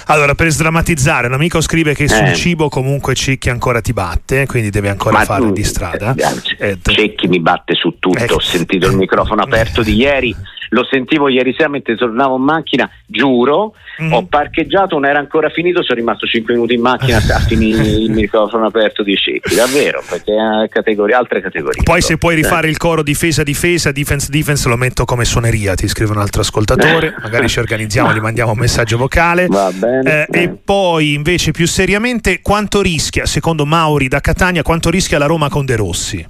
[0.06, 2.08] Allora, per sdrammatizzare, un amico scrive che eh.
[2.08, 6.14] sul cibo comunque Cicchi ancora ti batte, quindi deve ancora Ma fare tu, di strada.
[6.58, 8.34] Eh, eh Cicchi mi batte su tutto, ecco.
[8.34, 10.34] ho sentito il microfono aperto di ieri
[10.72, 14.12] lo sentivo ieri sera mentre tornavo in macchina, giuro, mm.
[14.12, 18.10] ho parcheggiato, non era ancora finito, sono rimasto 5 minuti in macchina a finire il
[18.10, 21.82] microfono aperto di Cecchi, davvero, perché è categoria, altre categorie.
[21.82, 26.18] Poi se puoi rifare il coro difesa-difesa, defense-defense lo metto come suoneria, ti scrive un
[26.18, 29.46] altro ascoltatore, magari ci organizziamo, gli mandiamo un messaggio vocale.
[29.48, 30.26] Va bene.
[30.26, 35.26] Eh, e poi invece più seriamente, quanto rischia, secondo Mauri da Catania, quanto rischia la
[35.26, 36.26] Roma con De Rossi?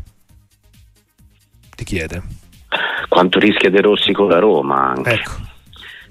[1.77, 2.42] Ti chiede.
[3.09, 4.91] Quanto rischia De Rossi con la Roma?
[4.91, 5.13] Anche.
[5.13, 5.51] Ecco.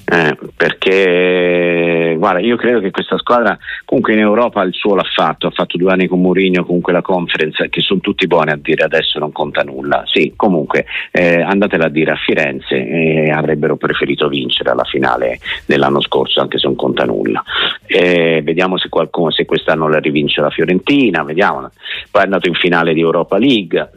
[0.04, 5.48] Eh, perché guarda, io credo che questa squadra comunque in Europa il suo l'ha fatto,
[5.48, 8.84] ha fatto due anni con Mourinho, comunque la conference, che sono tutti buoni a dire
[8.84, 10.04] adesso non conta nulla.
[10.06, 16.02] Sì, comunque eh, andatela a dire a Firenze eh, avrebbero preferito vincere alla finale dell'anno
[16.02, 17.42] scorso, anche se non conta nulla.
[17.86, 21.70] Eh, vediamo se, qualcuno, se quest'anno la rivince la Fiorentina, vediamo.
[22.12, 23.90] Poi è andato in finale di Europa League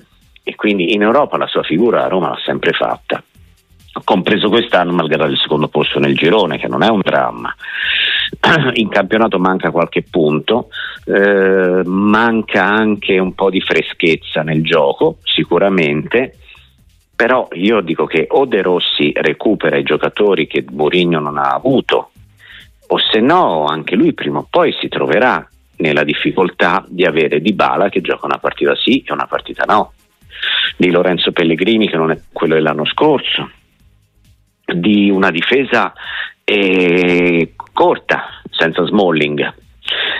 [0.54, 3.22] quindi in Europa la sua figura a Roma l'ha sempre fatta
[4.02, 7.54] compreso quest'anno malgrado il secondo posto nel girone che non è un dramma.
[8.74, 10.68] In campionato manca qualche punto
[11.04, 16.38] eh, manca anche un po' di freschezza nel gioco sicuramente
[17.14, 22.10] però io dico che o De Rossi recupera i giocatori che Mourinho non ha avuto
[22.88, 27.88] o se no anche lui prima o poi si troverà nella difficoltà di avere Dybala
[27.88, 29.92] che gioca una partita sì e una partita no
[30.76, 33.50] di Lorenzo Pellegrini che non è quello dell'anno scorso
[34.64, 35.92] di una difesa
[36.44, 39.54] eh, corta, senza Smalling,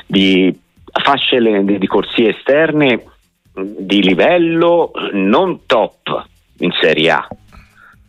[0.06, 0.56] di
[1.02, 3.04] fasce di corsie esterne
[3.52, 6.26] di livello non top
[6.58, 7.28] in Serie A.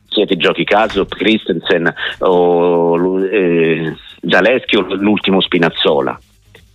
[0.07, 3.95] Siete giochi caso Christensen o eh,
[4.27, 6.17] Zaleschi o l'ultimo Spinazzola.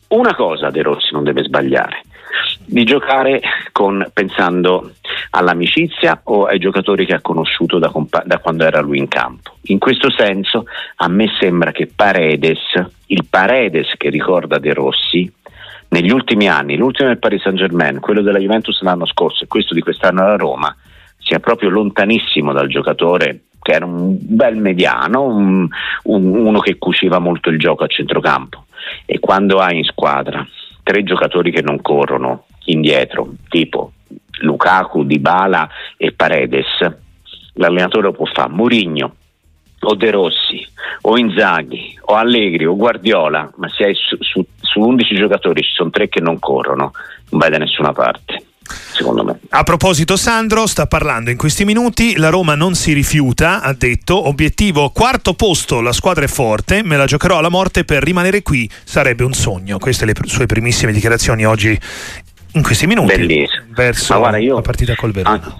[0.09, 2.03] Una cosa De Rossi non deve sbagliare,
[2.65, 3.41] di giocare
[3.73, 4.93] con, pensando
[5.31, 9.57] all'amicizia o ai giocatori che ha conosciuto da, compa- da, quando era lui in campo.
[9.65, 10.65] In questo senso
[10.97, 12.59] a me sembra che Paredes,
[13.07, 15.33] il Paredes che ricorda De Rossi,
[15.89, 19.75] negli ultimi anni, l'ultimo del Paris Saint Germain, quello della Juventus l'anno scorso e questo
[19.75, 20.75] di quest'anno alla Roma,
[21.19, 25.69] sia proprio lontanissimo dal giocatore che era un bel mediano, un,
[26.05, 28.67] un, uno che cuciva molto il gioco a centrocampo.
[29.05, 30.47] E quando hai in squadra
[30.91, 33.93] tre giocatori che non corrono indietro, tipo
[34.41, 36.67] Lukaku, Dybala e Paredes,
[37.55, 39.15] l'allenatore lo può fare Mourinho
[39.83, 40.67] o De Rossi
[41.03, 45.71] o Inzaghi o Allegri o Guardiola, ma se hai su, su, su 11 giocatori ci
[45.73, 46.91] sono tre che non corrono,
[47.31, 48.47] non vai da nessuna parte
[48.93, 49.41] secondo me.
[49.51, 52.17] A proposito, Sandro sta parlando in questi minuti.
[52.17, 54.29] La Roma non si rifiuta, ha detto.
[54.29, 58.69] Obiettivo quarto posto, la squadra è forte, me la giocherò alla morte per rimanere qui,
[58.85, 59.79] sarebbe un sogno.
[59.79, 61.79] Queste le sue primissime dichiarazioni oggi
[62.53, 63.65] in questi minuti Bellissimo.
[63.75, 65.55] verso guarda, io, la partita col Verona.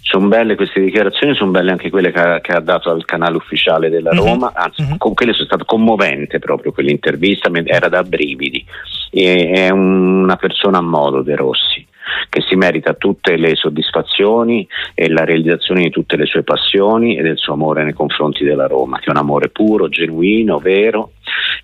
[0.00, 3.36] sono belle queste dichiarazioni, sono belle anche quelle che ha, che ha dato al canale
[3.36, 4.18] ufficiale della mhm.
[4.18, 4.64] Roma, mm-hmm.
[4.64, 4.96] anzi mm-hmm.
[4.96, 8.64] con quelle sono state commovente proprio quell'intervista, era da brividi.
[9.10, 11.86] E, è una persona a modo De Rossi
[12.28, 17.22] che si merita tutte le soddisfazioni e la realizzazione di tutte le sue passioni e
[17.22, 21.12] del suo amore nei confronti della Roma, che è un amore puro, genuino, vero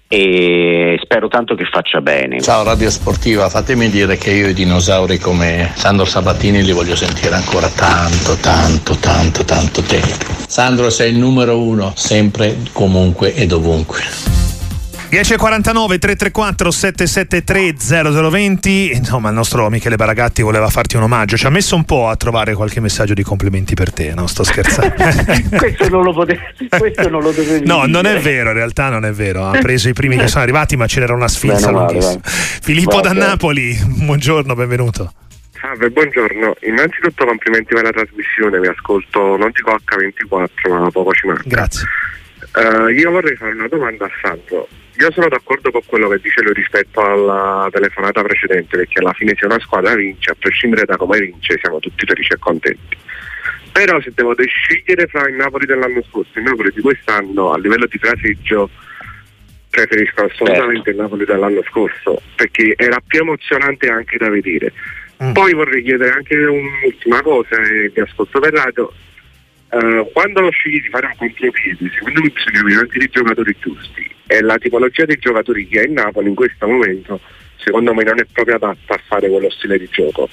[0.09, 2.41] e spero tanto che faccia bene.
[2.41, 7.35] Ciao Radio Sportiva, fatemi dire che io i dinosauri come Sandro Sabatini li voglio sentire
[7.35, 10.45] ancora tanto, tanto, tanto, tanto tempo.
[10.47, 14.46] Sandro sei il numero uno, sempre, comunque e dovunque.
[15.09, 21.51] 10.49 334 773 0020 insomma il nostro Michele Baragatti voleva farti un omaggio ci ha
[21.51, 24.95] messo un po' a trovare qualche messaggio di complimenti per te no sto scherzando
[25.57, 27.93] questo non lo potevi questo non lo dovevi no dire.
[27.93, 30.77] non è vero in realtà non è vero ha preso i primi che sono arrivati
[30.77, 35.13] ma c'era una sfilza lunghissima Filippo da Napoli buongiorno benvenuto
[35.59, 36.55] Salve, buongiorno.
[36.67, 41.43] Innanzitutto complimenti per la trasmissione, vi ascolto non dico H24 ma poco ci manca.
[41.47, 41.87] Grazie.
[42.55, 44.69] Uh, io vorrei fare una domanda a Sandro.
[44.99, 49.35] Io sono d'accordo con quello che dice lui rispetto alla telefonata precedente, perché alla fine
[49.39, 52.97] se una squadra vince, a prescindere da come vince, siamo tutti felici e contenti.
[53.73, 57.59] Però se devo scegliere fra il Napoli dell'anno scorso e il Napoli di quest'anno a
[57.59, 58.71] livello di fraseggio
[59.69, 64.73] preferisco assolutamente il Napoli dell'anno scorso, perché era più emozionante anche da vedere.
[65.23, 65.33] Mm.
[65.33, 68.91] Poi vorrei chiedere anche un'ultima cosa, e vi ascolto per radio,
[69.77, 73.57] Uh, quando lo scegli di fare un contropiede, secondo me bisogna avere anche dei giocatori
[73.59, 77.21] giusti e la tipologia dei giocatori che ha in Napoli in questo momento
[77.67, 80.29] secondo me non è proprio adatta a fare quello stile di gioco.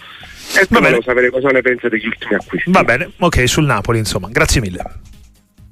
[0.55, 2.71] E volevo sapere cosa ne pensa degli ultimi acquisti.
[2.71, 4.81] Va bene, ok, sul Napoli insomma, grazie mille.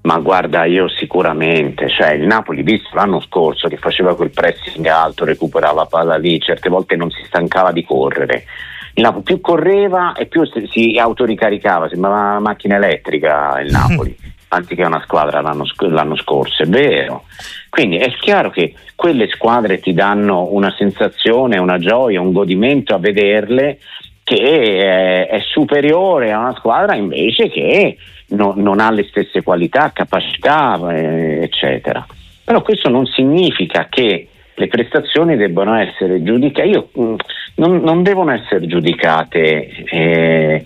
[0.04, 5.26] Ma guarda, io sicuramente, cioè il Napoli, visto l'anno scorso che faceva quel pressing alto,
[5.26, 8.46] recuperava palla lì, certe volte non si stancava di correre
[8.94, 14.16] il Napoli più correva e più si autoricaricava, sembrava una macchina elettrica il Napoli.
[14.50, 17.24] anziché una squadra l'anno, l'anno, scorso, è vero.
[17.70, 23.00] Quindi è chiaro che quelle squadre ti danno una sensazione, una gioia, un godimento a
[23.00, 23.80] vederle
[24.24, 29.92] che è, è superiore a una squadra invece che no, non ha le stesse qualità,
[29.94, 32.06] capacità, eh, eccetera.
[32.44, 34.28] Però questo non significa che
[34.62, 37.16] le prestazioni debbano essere giudicate, io, mm,
[37.56, 40.64] non, non, devono essere giudicate eh,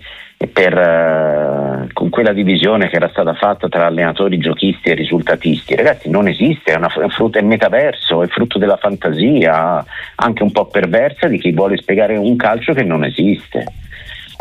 [0.52, 5.74] per, eh, con quella divisione che era stata fatta tra allenatori, giochisti e risultatisti.
[5.74, 9.82] Ragazzi, non esiste, è, una, è, frutto, è metaverso, è frutto della fantasia,
[10.16, 13.64] anche un po' perversa di chi vuole spiegare un calcio che non esiste.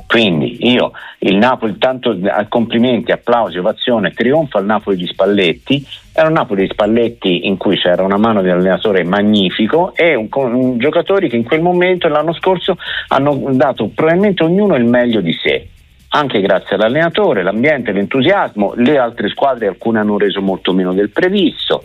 [0.08, 6.34] Quindi io, il Napoli, tanto complimenti, applausi, ovazione, trionfo al Napoli di Spalletti, era un
[6.34, 11.28] Napoli di Spalletti in cui c'era una mano di allenatore magnifico e un, un, giocatori
[11.28, 12.78] che in quel momento l'anno scorso
[13.10, 15.68] hanno dato probabilmente ognuno il meglio di sé
[16.16, 21.84] anche grazie all'allenatore, l'ambiente, l'entusiasmo, le altre squadre alcune hanno reso molto meno del previsto.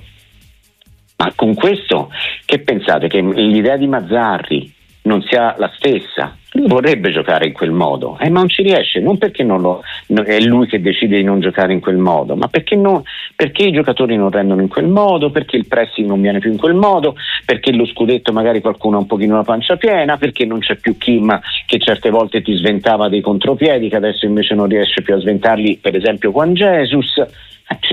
[1.16, 2.10] Ma con questo
[2.44, 3.08] che pensate?
[3.08, 4.72] Che l'idea di Mazzarri
[5.10, 6.36] non sia la stessa?
[6.52, 9.82] Lui vorrebbe giocare in quel modo, eh, ma non ci riesce, non perché non lo,
[10.24, 13.04] è lui che decide di non giocare in quel modo, ma perché, no,
[13.36, 16.58] perché, i giocatori non rendono in quel modo, perché il pressing non viene più in
[16.58, 20.60] quel modo, perché lo scudetto magari qualcuno ha un pochino la pancia piena, perché non
[20.60, 25.02] c'è più Kim che certe volte ti sventava dei contropiedi, che adesso invece non riesce
[25.02, 27.22] più a sventarli, per esempio Juan Jesus,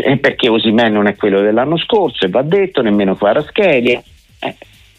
[0.04, 4.04] eh, perché Osimen non è quello dell'anno scorso e va detto, nemmeno Quaraschelie.
[4.40, 4.56] Eh,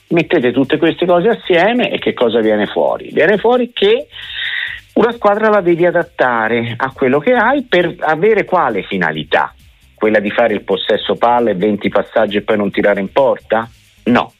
[0.09, 3.11] mettete tutte queste cose assieme e che cosa viene fuori?
[3.13, 4.07] Viene fuori che
[4.95, 9.55] una squadra la devi adattare a quello che hai per avere quale finalità?
[9.95, 13.69] Quella di fare il possesso palla e 20 passaggi e poi non tirare in porta?
[14.05, 14.33] No,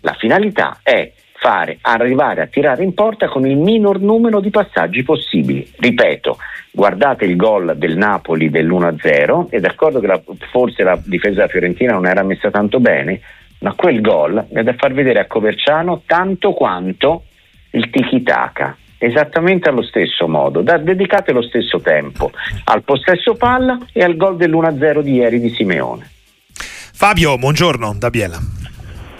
[0.00, 5.02] la finalità è fare, arrivare a tirare in porta con il minor numero di passaggi
[5.02, 5.70] possibili.
[5.76, 6.38] Ripeto,
[6.70, 11.92] guardate il gol del Napoli dell'1-0 e d'accordo che la, forse la difesa della Fiorentina
[11.92, 13.20] non era messa tanto bene,
[13.60, 17.24] ma quel gol è da far vedere a Coverciano tanto quanto
[17.70, 22.32] il tiki-taka esattamente allo stesso modo, da, dedicate lo stesso tempo
[22.64, 26.10] al possesso palla e al gol dell'1-0 di ieri di Simeone.
[26.52, 28.38] Fabio, buongiorno da Biella.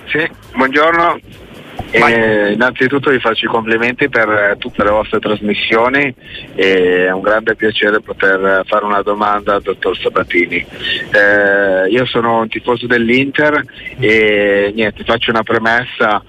[0.07, 1.21] Sì, buongiorno.
[1.91, 6.15] Eh, innanzitutto vi faccio i complimenti per tutte le vostre trasmissioni
[6.55, 10.57] è un grande piacere poter fare una domanda al dottor Sabatini.
[10.57, 13.63] Eh, io sono un tifoso dell'Inter
[13.99, 16.23] e niente, faccio una premessa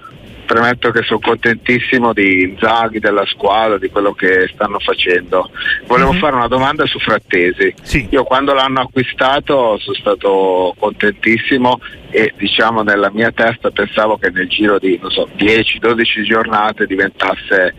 [0.50, 5.48] premetto che sono contentissimo di Inzaghi, della squadra, di quello che stanno facendo.
[5.86, 6.18] Volevo mm-hmm.
[6.18, 7.72] fare una domanda su Frattesi.
[7.82, 8.08] Sì.
[8.10, 11.78] Io quando l'hanno acquistato sono stato contentissimo
[12.10, 17.72] e diciamo nella mia testa pensavo che nel giro di so, 10-12 giornate diventasse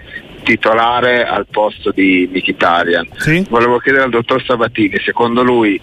[0.43, 3.09] titolare al posto di Mkhitaryan.
[3.17, 3.45] Sì.
[3.49, 5.77] Volevo chiedere al dottor Sabatini, secondo lui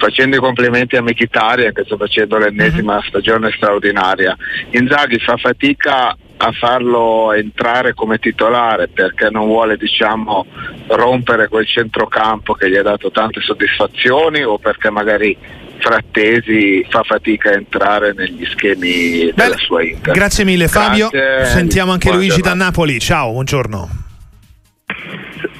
[0.00, 3.02] facendo i complimenti a Mkhitaryan che sta facendo l'ennesima uh-huh.
[3.02, 4.36] stagione straordinaria.
[4.70, 10.46] Inzaghi fa fatica a farlo entrare come titolare perché non vuole diciamo,
[10.88, 15.36] rompere quel centrocampo che gli ha dato tante soddisfazioni o perché magari
[15.78, 20.12] Frattesi fa fatica a entrare negli schemi Beh, della sua Inter.
[20.14, 21.52] Grazie mille Fabio, Grazie.
[21.52, 23.88] sentiamo anche Buona Luigi da Napoli, ciao, buongiorno.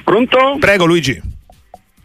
[0.03, 0.57] Pronto?
[0.59, 1.30] Prego Luigi.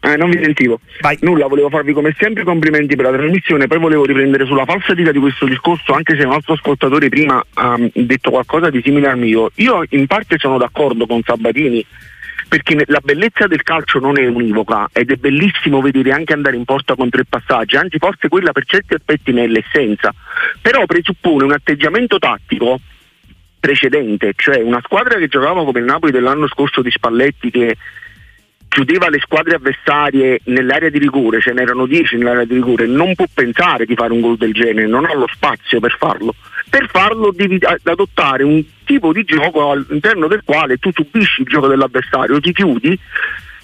[0.07, 0.79] Eh, non vi sentivo.
[1.01, 1.19] Vai.
[1.23, 4.87] Nulla, volevo farvi come sempre i complimenti per la trasmissione, poi volevo riprendere sulla falsa
[4.87, 9.09] falsità di questo discorso, anche se un altro ascoltatore prima ha detto qualcosa di simile
[9.09, 9.51] al mio.
[9.57, 11.85] Io in parte sono d'accordo con Sabatini,
[12.49, 16.65] perché la bellezza del calcio non è univoca ed è bellissimo vedere anche andare in
[16.65, 20.15] porta con tre passaggi, anzi forse quella per certi aspetti ne è l'essenza,
[20.63, 22.79] però presuppone un atteggiamento tattico
[23.59, 27.77] precedente, cioè una squadra che giocava come il Napoli dell'anno scorso di Spalletti che
[28.77, 33.25] chiudeva le squadre avversarie nell'area di rigore, ce n'erano 10 nell'area di rigore, non può
[33.33, 36.35] pensare di fare un gol del genere, non ha lo spazio per farlo.
[36.69, 41.69] Per farlo devi adottare un tipo di gioco all'interno del quale tu subisci il gioco
[41.69, 42.99] dell'avversario, ti chiudi,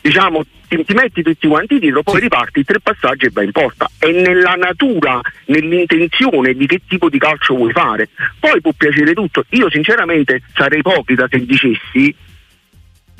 [0.01, 2.21] diciamo, ti, ti metti tutti quanti dietro, poi sì.
[2.23, 3.91] riparti tre passaggi e vai in porta.
[3.99, 8.09] È nella natura, nell'intenzione di che tipo di calcio vuoi fare.
[8.41, 9.45] Poi può piacere tutto.
[9.51, 12.17] Io sinceramente sarei ipocrita se dicessi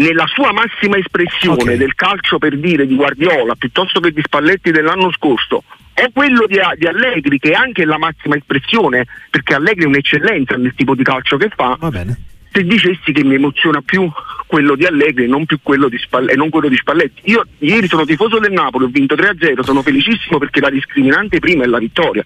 [0.03, 1.77] nella sua massima espressione okay.
[1.77, 5.63] del calcio per dire di Guardiola piuttosto che di Spalletti dell'anno scorso
[5.95, 10.57] o quello di, di, Allegri che è anche la massima espressione perché Allegri è un'eccellenza
[10.57, 11.77] nel tipo di calcio che fa
[12.53, 14.11] se dicessi che mi emoziona più
[14.47, 17.23] quello di Allegri e non più quello di, Spalletti, non quello di Spalletti.
[17.31, 21.65] Io ieri sono tifoso del Napoli, ho vinto 3-0, sono felicissimo perché la discriminante prima
[21.65, 22.25] è la vittoria.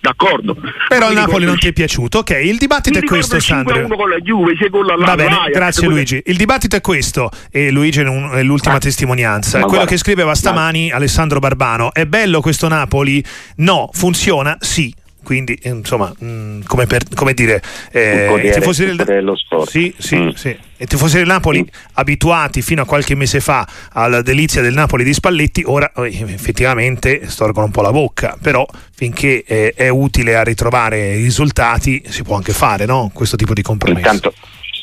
[0.00, 0.56] D'accordo.
[0.88, 2.18] Però il Napoli non ti è piaciuto.
[2.18, 3.86] Ok, il dibattito è questo, Sandro.
[3.88, 6.22] con la Juve, 6 gol alla Va bene, grazie Luigi.
[6.24, 9.58] Il dibattito è questo e Luigi è l'ultima ah, testimonianza.
[9.58, 10.96] Quello guarda, che scriveva stamani ma...
[10.96, 11.92] Alessandro Barbano.
[11.92, 13.22] È bello questo Napoli?
[13.56, 14.56] No, funziona?
[14.60, 14.94] Sì
[15.26, 17.60] quindi insomma mh, mm, come, per, come, dire
[17.90, 20.28] eh, i tifosi del, dello sport sì, sì, mm.
[20.28, 20.56] sì.
[20.76, 21.66] i tifosi del Napoli mm.
[21.94, 27.28] abituati fino a qualche mese fa alla delizia del Napoli di Spalletti ora eh, effettivamente
[27.28, 28.64] storgono un po' la bocca però
[28.94, 33.10] finché eh, è utile a ritrovare i risultati si può anche fare no?
[33.12, 34.32] questo tipo di compromesso intanto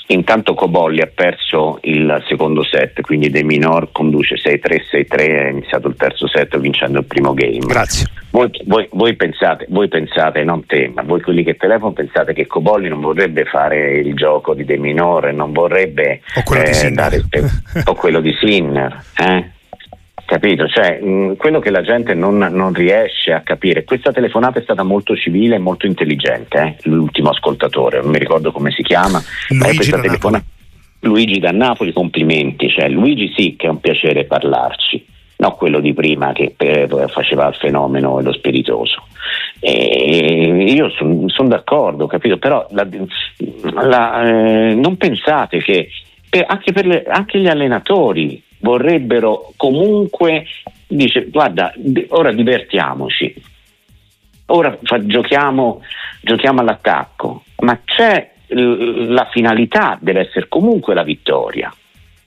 [0.08, 5.88] Intanto Cobolli ha perso il secondo set, quindi De Minor conduce 6-3, 6-3, è iniziato
[5.88, 7.60] il terzo set vincendo il primo game.
[7.60, 8.08] Grazie.
[8.30, 12.48] Voi, voi, voi, pensate, voi pensate, non te, ma voi quelli che telefono pensate che
[12.48, 16.74] Cobolli non vorrebbe fare il gioco di De Minor, non vorrebbe o quello eh, di
[16.74, 17.50] Sinner, dare,
[17.86, 19.52] o quello di Sinner eh?
[20.34, 20.68] Capito?
[20.68, 24.82] Cioè, mh, quello che la gente non, non, riesce a capire, questa telefonata è stata
[24.82, 26.90] molto civile e molto intelligente, eh?
[26.90, 30.44] l'ultimo ascoltatore, non mi ricordo come si chiama, Luigi, da telefona-
[31.02, 35.06] Luigi da Napoli, complimenti, cioè, Luigi sì che è un piacere parlarci,
[35.36, 39.04] non quello di prima che per, faceva il fenomeno e lo spiritoso.
[39.60, 42.40] E io sono son d'accordo, capito?
[42.40, 42.88] Però la,
[43.84, 45.90] la, eh, non pensate che
[46.28, 50.46] per, anche, per le, anche gli allenatori vorrebbero comunque,
[50.88, 51.74] dice guarda,
[52.10, 53.36] ora divertiamoci,
[54.48, 55.82] ora fa, giochiamo,
[56.22, 61.74] giochiamo all'attacco, ma c'è la finalità deve essere comunque la vittoria.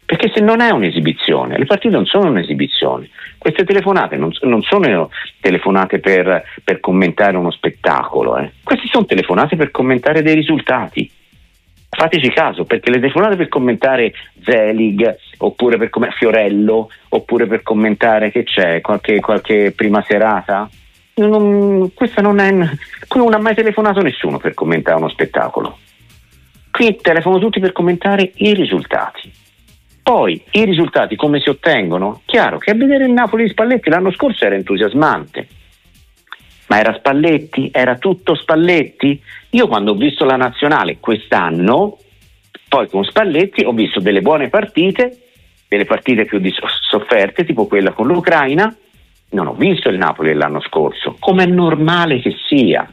[0.04, 3.08] Perché se non è un'esibizione, le partite non sono un'esibizione,
[3.38, 5.10] queste telefonate non, non sono
[5.40, 8.52] telefonate per, per, commentare uno spettacolo, eh.
[8.62, 11.10] queste sono telefonate per commentare dei risultati
[11.96, 14.12] fateci caso perché le telefonate per commentare
[14.44, 20.68] Zelig oppure per commentare Fiorello oppure per commentare che c'è qualche, qualche prima serata?
[21.14, 22.50] Non, questa non è
[23.08, 25.78] qui non ha mai telefonato nessuno per commentare uno spettacolo.
[26.70, 29.32] Qui telefono tutti per commentare i risultati.
[30.02, 32.20] Poi i risultati come si ottengono?
[32.26, 35.48] Chiaro che a vedere il Napoli di Spalletti l'anno scorso era entusiasmante
[36.66, 37.70] ma era Spalletti?
[37.72, 39.20] Era tutto Spalletti?
[39.50, 41.98] Io quando ho visto la nazionale quest'anno,
[42.68, 45.28] poi con Spalletti ho visto delle buone partite,
[45.68, 46.40] delle partite più
[46.88, 48.74] sofferte, tipo quella con l'Ucraina,
[49.30, 52.90] non ho visto il Napoli dell'anno scorso, come è normale che sia.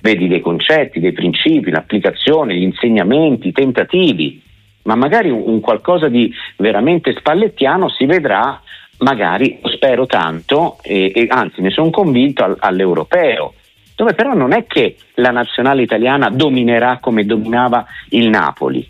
[0.00, 4.42] Vedi dei concetti, dei principi, l'applicazione, gli insegnamenti, i tentativi,
[4.82, 8.60] ma magari un, un qualcosa di veramente spallettiano si vedrà
[9.02, 13.54] magari, spero tanto, e, e anzi ne sono convinto al, all'europeo,
[13.94, 18.88] dove però non è che la nazionale italiana dominerà come dominava il Napoli.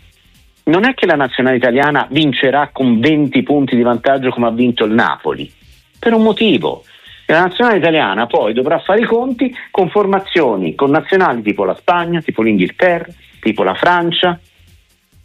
[0.65, 4.85] Non è che la nazionale italiana vincerà con 20 punti di vantaggio come ha vinto
[4.85, 5.51] il Napoli,
[5.99, 6.83] per un motivo.
[7.25, 12.21] La nazionale italiana poi dovrà fare i conti con formazioni, con nazionali tipo la Spagna,
[12.21, 13.11] tipo l'Inghilterra,
[13.41, 14.39] tipo la Francia,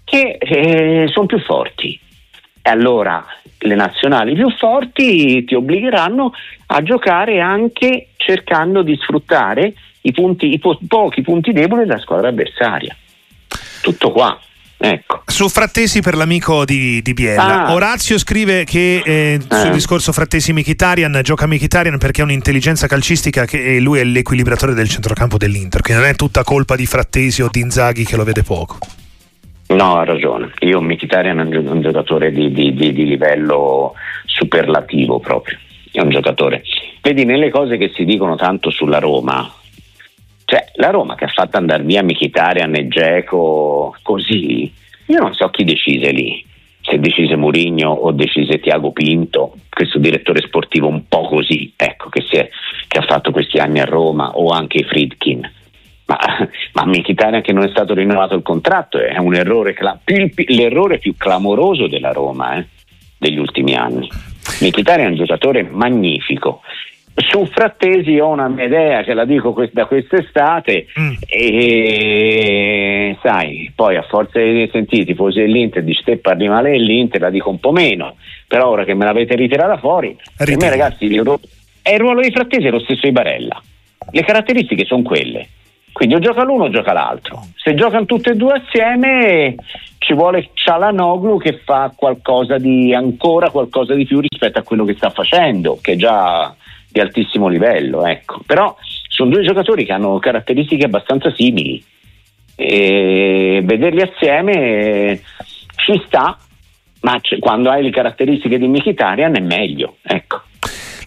[0.04, 2.00] che eh, sono più forti.
[2.68, 3.24] E allora
[3.60, 6.32] le nazionali più forti ti obbligheranno
[6.66, 12.28] a giocare anche cercando di sfruttare i, punti, i po- pochi punti deboli della squadra
[12.28, 12.94] avversaria.
[13.80, 14.38] Tutto qua.
[14.76, 15.22] Ecco.
[15.24, 17.68] Su Frattesi per l'amico di, di Biella.
[17.68, 17.72] Ah.
[17.72, 19.70] Orazio scrive che eh, sul eh.
[19.70, 25.38] discorso Frattesi Michitarian gioca Michitarian perché ha un'intelligenza calcistica che lui è l'equilibratore del centrocampo
[25.38, 28.78] dell'Inter, quindi non è tutta colpa di Frattesi o di Inzaghi che lo vede poco.
[29.68, 30.52] No, ha ragione.
[30.60, 33.94] Io Mkhitaryan è un giocatore di, di, di, di, livello
[34.24, 35.58] superlativo proprio.
[35.92, 36.62] È un giocatore.
[37.02, 39.50] Vedi, nelle cose che si dicono tanto sulla Roma,
[40.46, 44.72] cioè la Roma che ha fatto andare via Mkhitaryan e Geco così,
[45.06, 46.44] io non so chi decise lì.
[46.80, 52.24] Se decise Mourinho o decise Tiago Pinto, questo direttore sportivo un po' così, ecco, che,
[52.30, 52.48] è,
[52.86, 55.56] che ha fatto questi anni a Roma, o anche Friedkin
[56.08, 56.18] ma,
[56.72, 59.74] ma Mkhitaryan che non è stato rinnovato il contratto è un errore,
[60.46, 62.66] l'errore più clamoroso della Roma eh,
[63.18, 64.08] degli ultimi anni.
[64.60, 66.62] Mkhitaryan è un giocatore magnifico.
[67.14, 71.14] Su Frattesi ho una mia idea che la dico da quest'estate mm.
[71.26, 77.20] e sai, poi a forza di sentire i tifosi dell'Inter dice te parli male dell'Inter,
[77.20, 78.14] la dico un po' meno,
[78.46, 82.68] però ora che me l'avete ritirata fuori, per me ragazzi è il ruolo di Frattesi
[82.68, 83.60] è lo stesso di Barella.
[84.10, 85.48] Le caratteristiche sono quelle
[85.98, 87.44] quindi o gioca l'uno o gioca l'altro.
[87.56, 89.56] Se giocano tutte e due assieme
[89.98, 94.94] ci vuole Cialanoglu che fa qualcosa di ancora qualcosa di più rispetto a quello che
[94.94, 96.54] sta facendo, che è già
[96.88, 98.06] di altissimo livello.
[98.06, 98.42] Ecco.
[98.46, 98.76] Però
[99.08, 101.82] sono due giocatori che hanno caratteristiche abbastanza simili.
[102.54, 105.20] e vederli assieme
[105.74, 106.38] ci sta,
[107.00, 109.96] ma quando hai le caratteristiche di Mkhitaryan è meglio.
[110.02, 110.42] Ecco.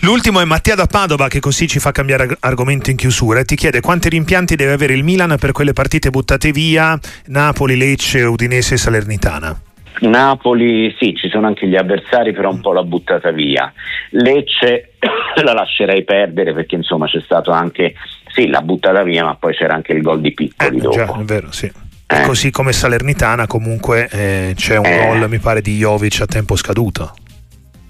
[0.03, 3.55] L'ultimo è Mattia da Padova che così ci fa cambiare argomento in chiusura e ti
[3.55, 6.97] chiede quanti rimpianti deve avere il Milan per quelle partite buttate via
[7.27, 9.61] Napoli, Lecce, Udinese e Salernitana.
[9.99, 13.71] Napoli sì, ci sono anche gli avversari, però un po' l'ha buttata via.
[14.11, 14.93] Lecce
[15.43, 17.93] la lascerei perdere perché insomma c'è stato anche,
[18.33, 20.95] sì, l'ha buttata via, ma poi c'era anche il gol di Piccoli eh, dopo.
[20.95, 21.71] Già, è vero, sì.
[22.07, 22.21] Eh.
[22.23, 25.05] Così come Salernitana comunque eh, c'è un eh.
[25.05, 27.13] gol, mi pare, di Jovic a tempo scaduto.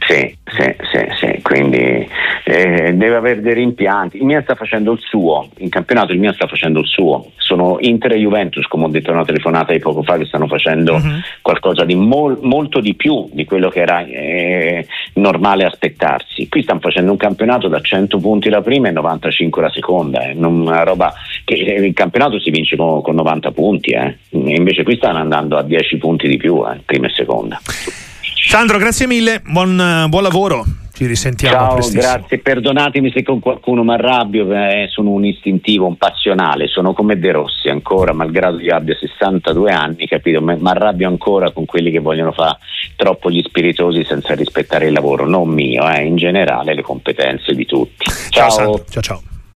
[0.08, 2.08] Sì, sì, sì, sì, quindi
[2.44, 4.18] eh, deve avere dei rimpianti.
[4.18, 7.32] Il Milan sta facendo il suo, in campionato il Milan sta facendo il suo.
[7.38, 10.48] Sono Inter e Juventus, come ho detto in una telefonata di poco fa, che stanno
[10.48, 11.20] facendo uh-huh.
[11.42, 16.50] qualcosa di mol- molto di più di quello che era eh, normale aspettarsi.
[16.50, 20.34] Qui stanno facendo un campionato da 100 punti la prima e 95 la seconda, eh.
[20.36, 21.14] una roba
[21.46, 24.18] che eh, il campionato si vince con, con 90 punti, eh.
[24.30, 27.60] invece qui stanno andando a 10 punti di più, eh, prima e seconda.
[28.44, 30.66] Sandro, grazie mille, buon, buon lavoro.
[30.94, 32.02] Ci risentiamo Ciao, prestissimo.
[32.02, 32.38] grazie.
[32.40, 37.32] Perdonatemi se con qualcuno mi arrabbio, eh, sono un istintivo, un passionale, sono come De
[37.32, 40.42] Rossi ancora, malgrado io abbia 62 anni, capito?
[40.42, 42.58] Mi arrabbio ancora con quelli che vogliono fare
[42.96, 47.66] troppo gli spiritosi senza rispettare il lavoro, non mio, eh, in generale le competenze di
[47.66, 48.06] tutti.
[48.30, 48.50] Ciao.
[48.50, 49.02] ciao, ciao.
[49.02, 49.22] ciao.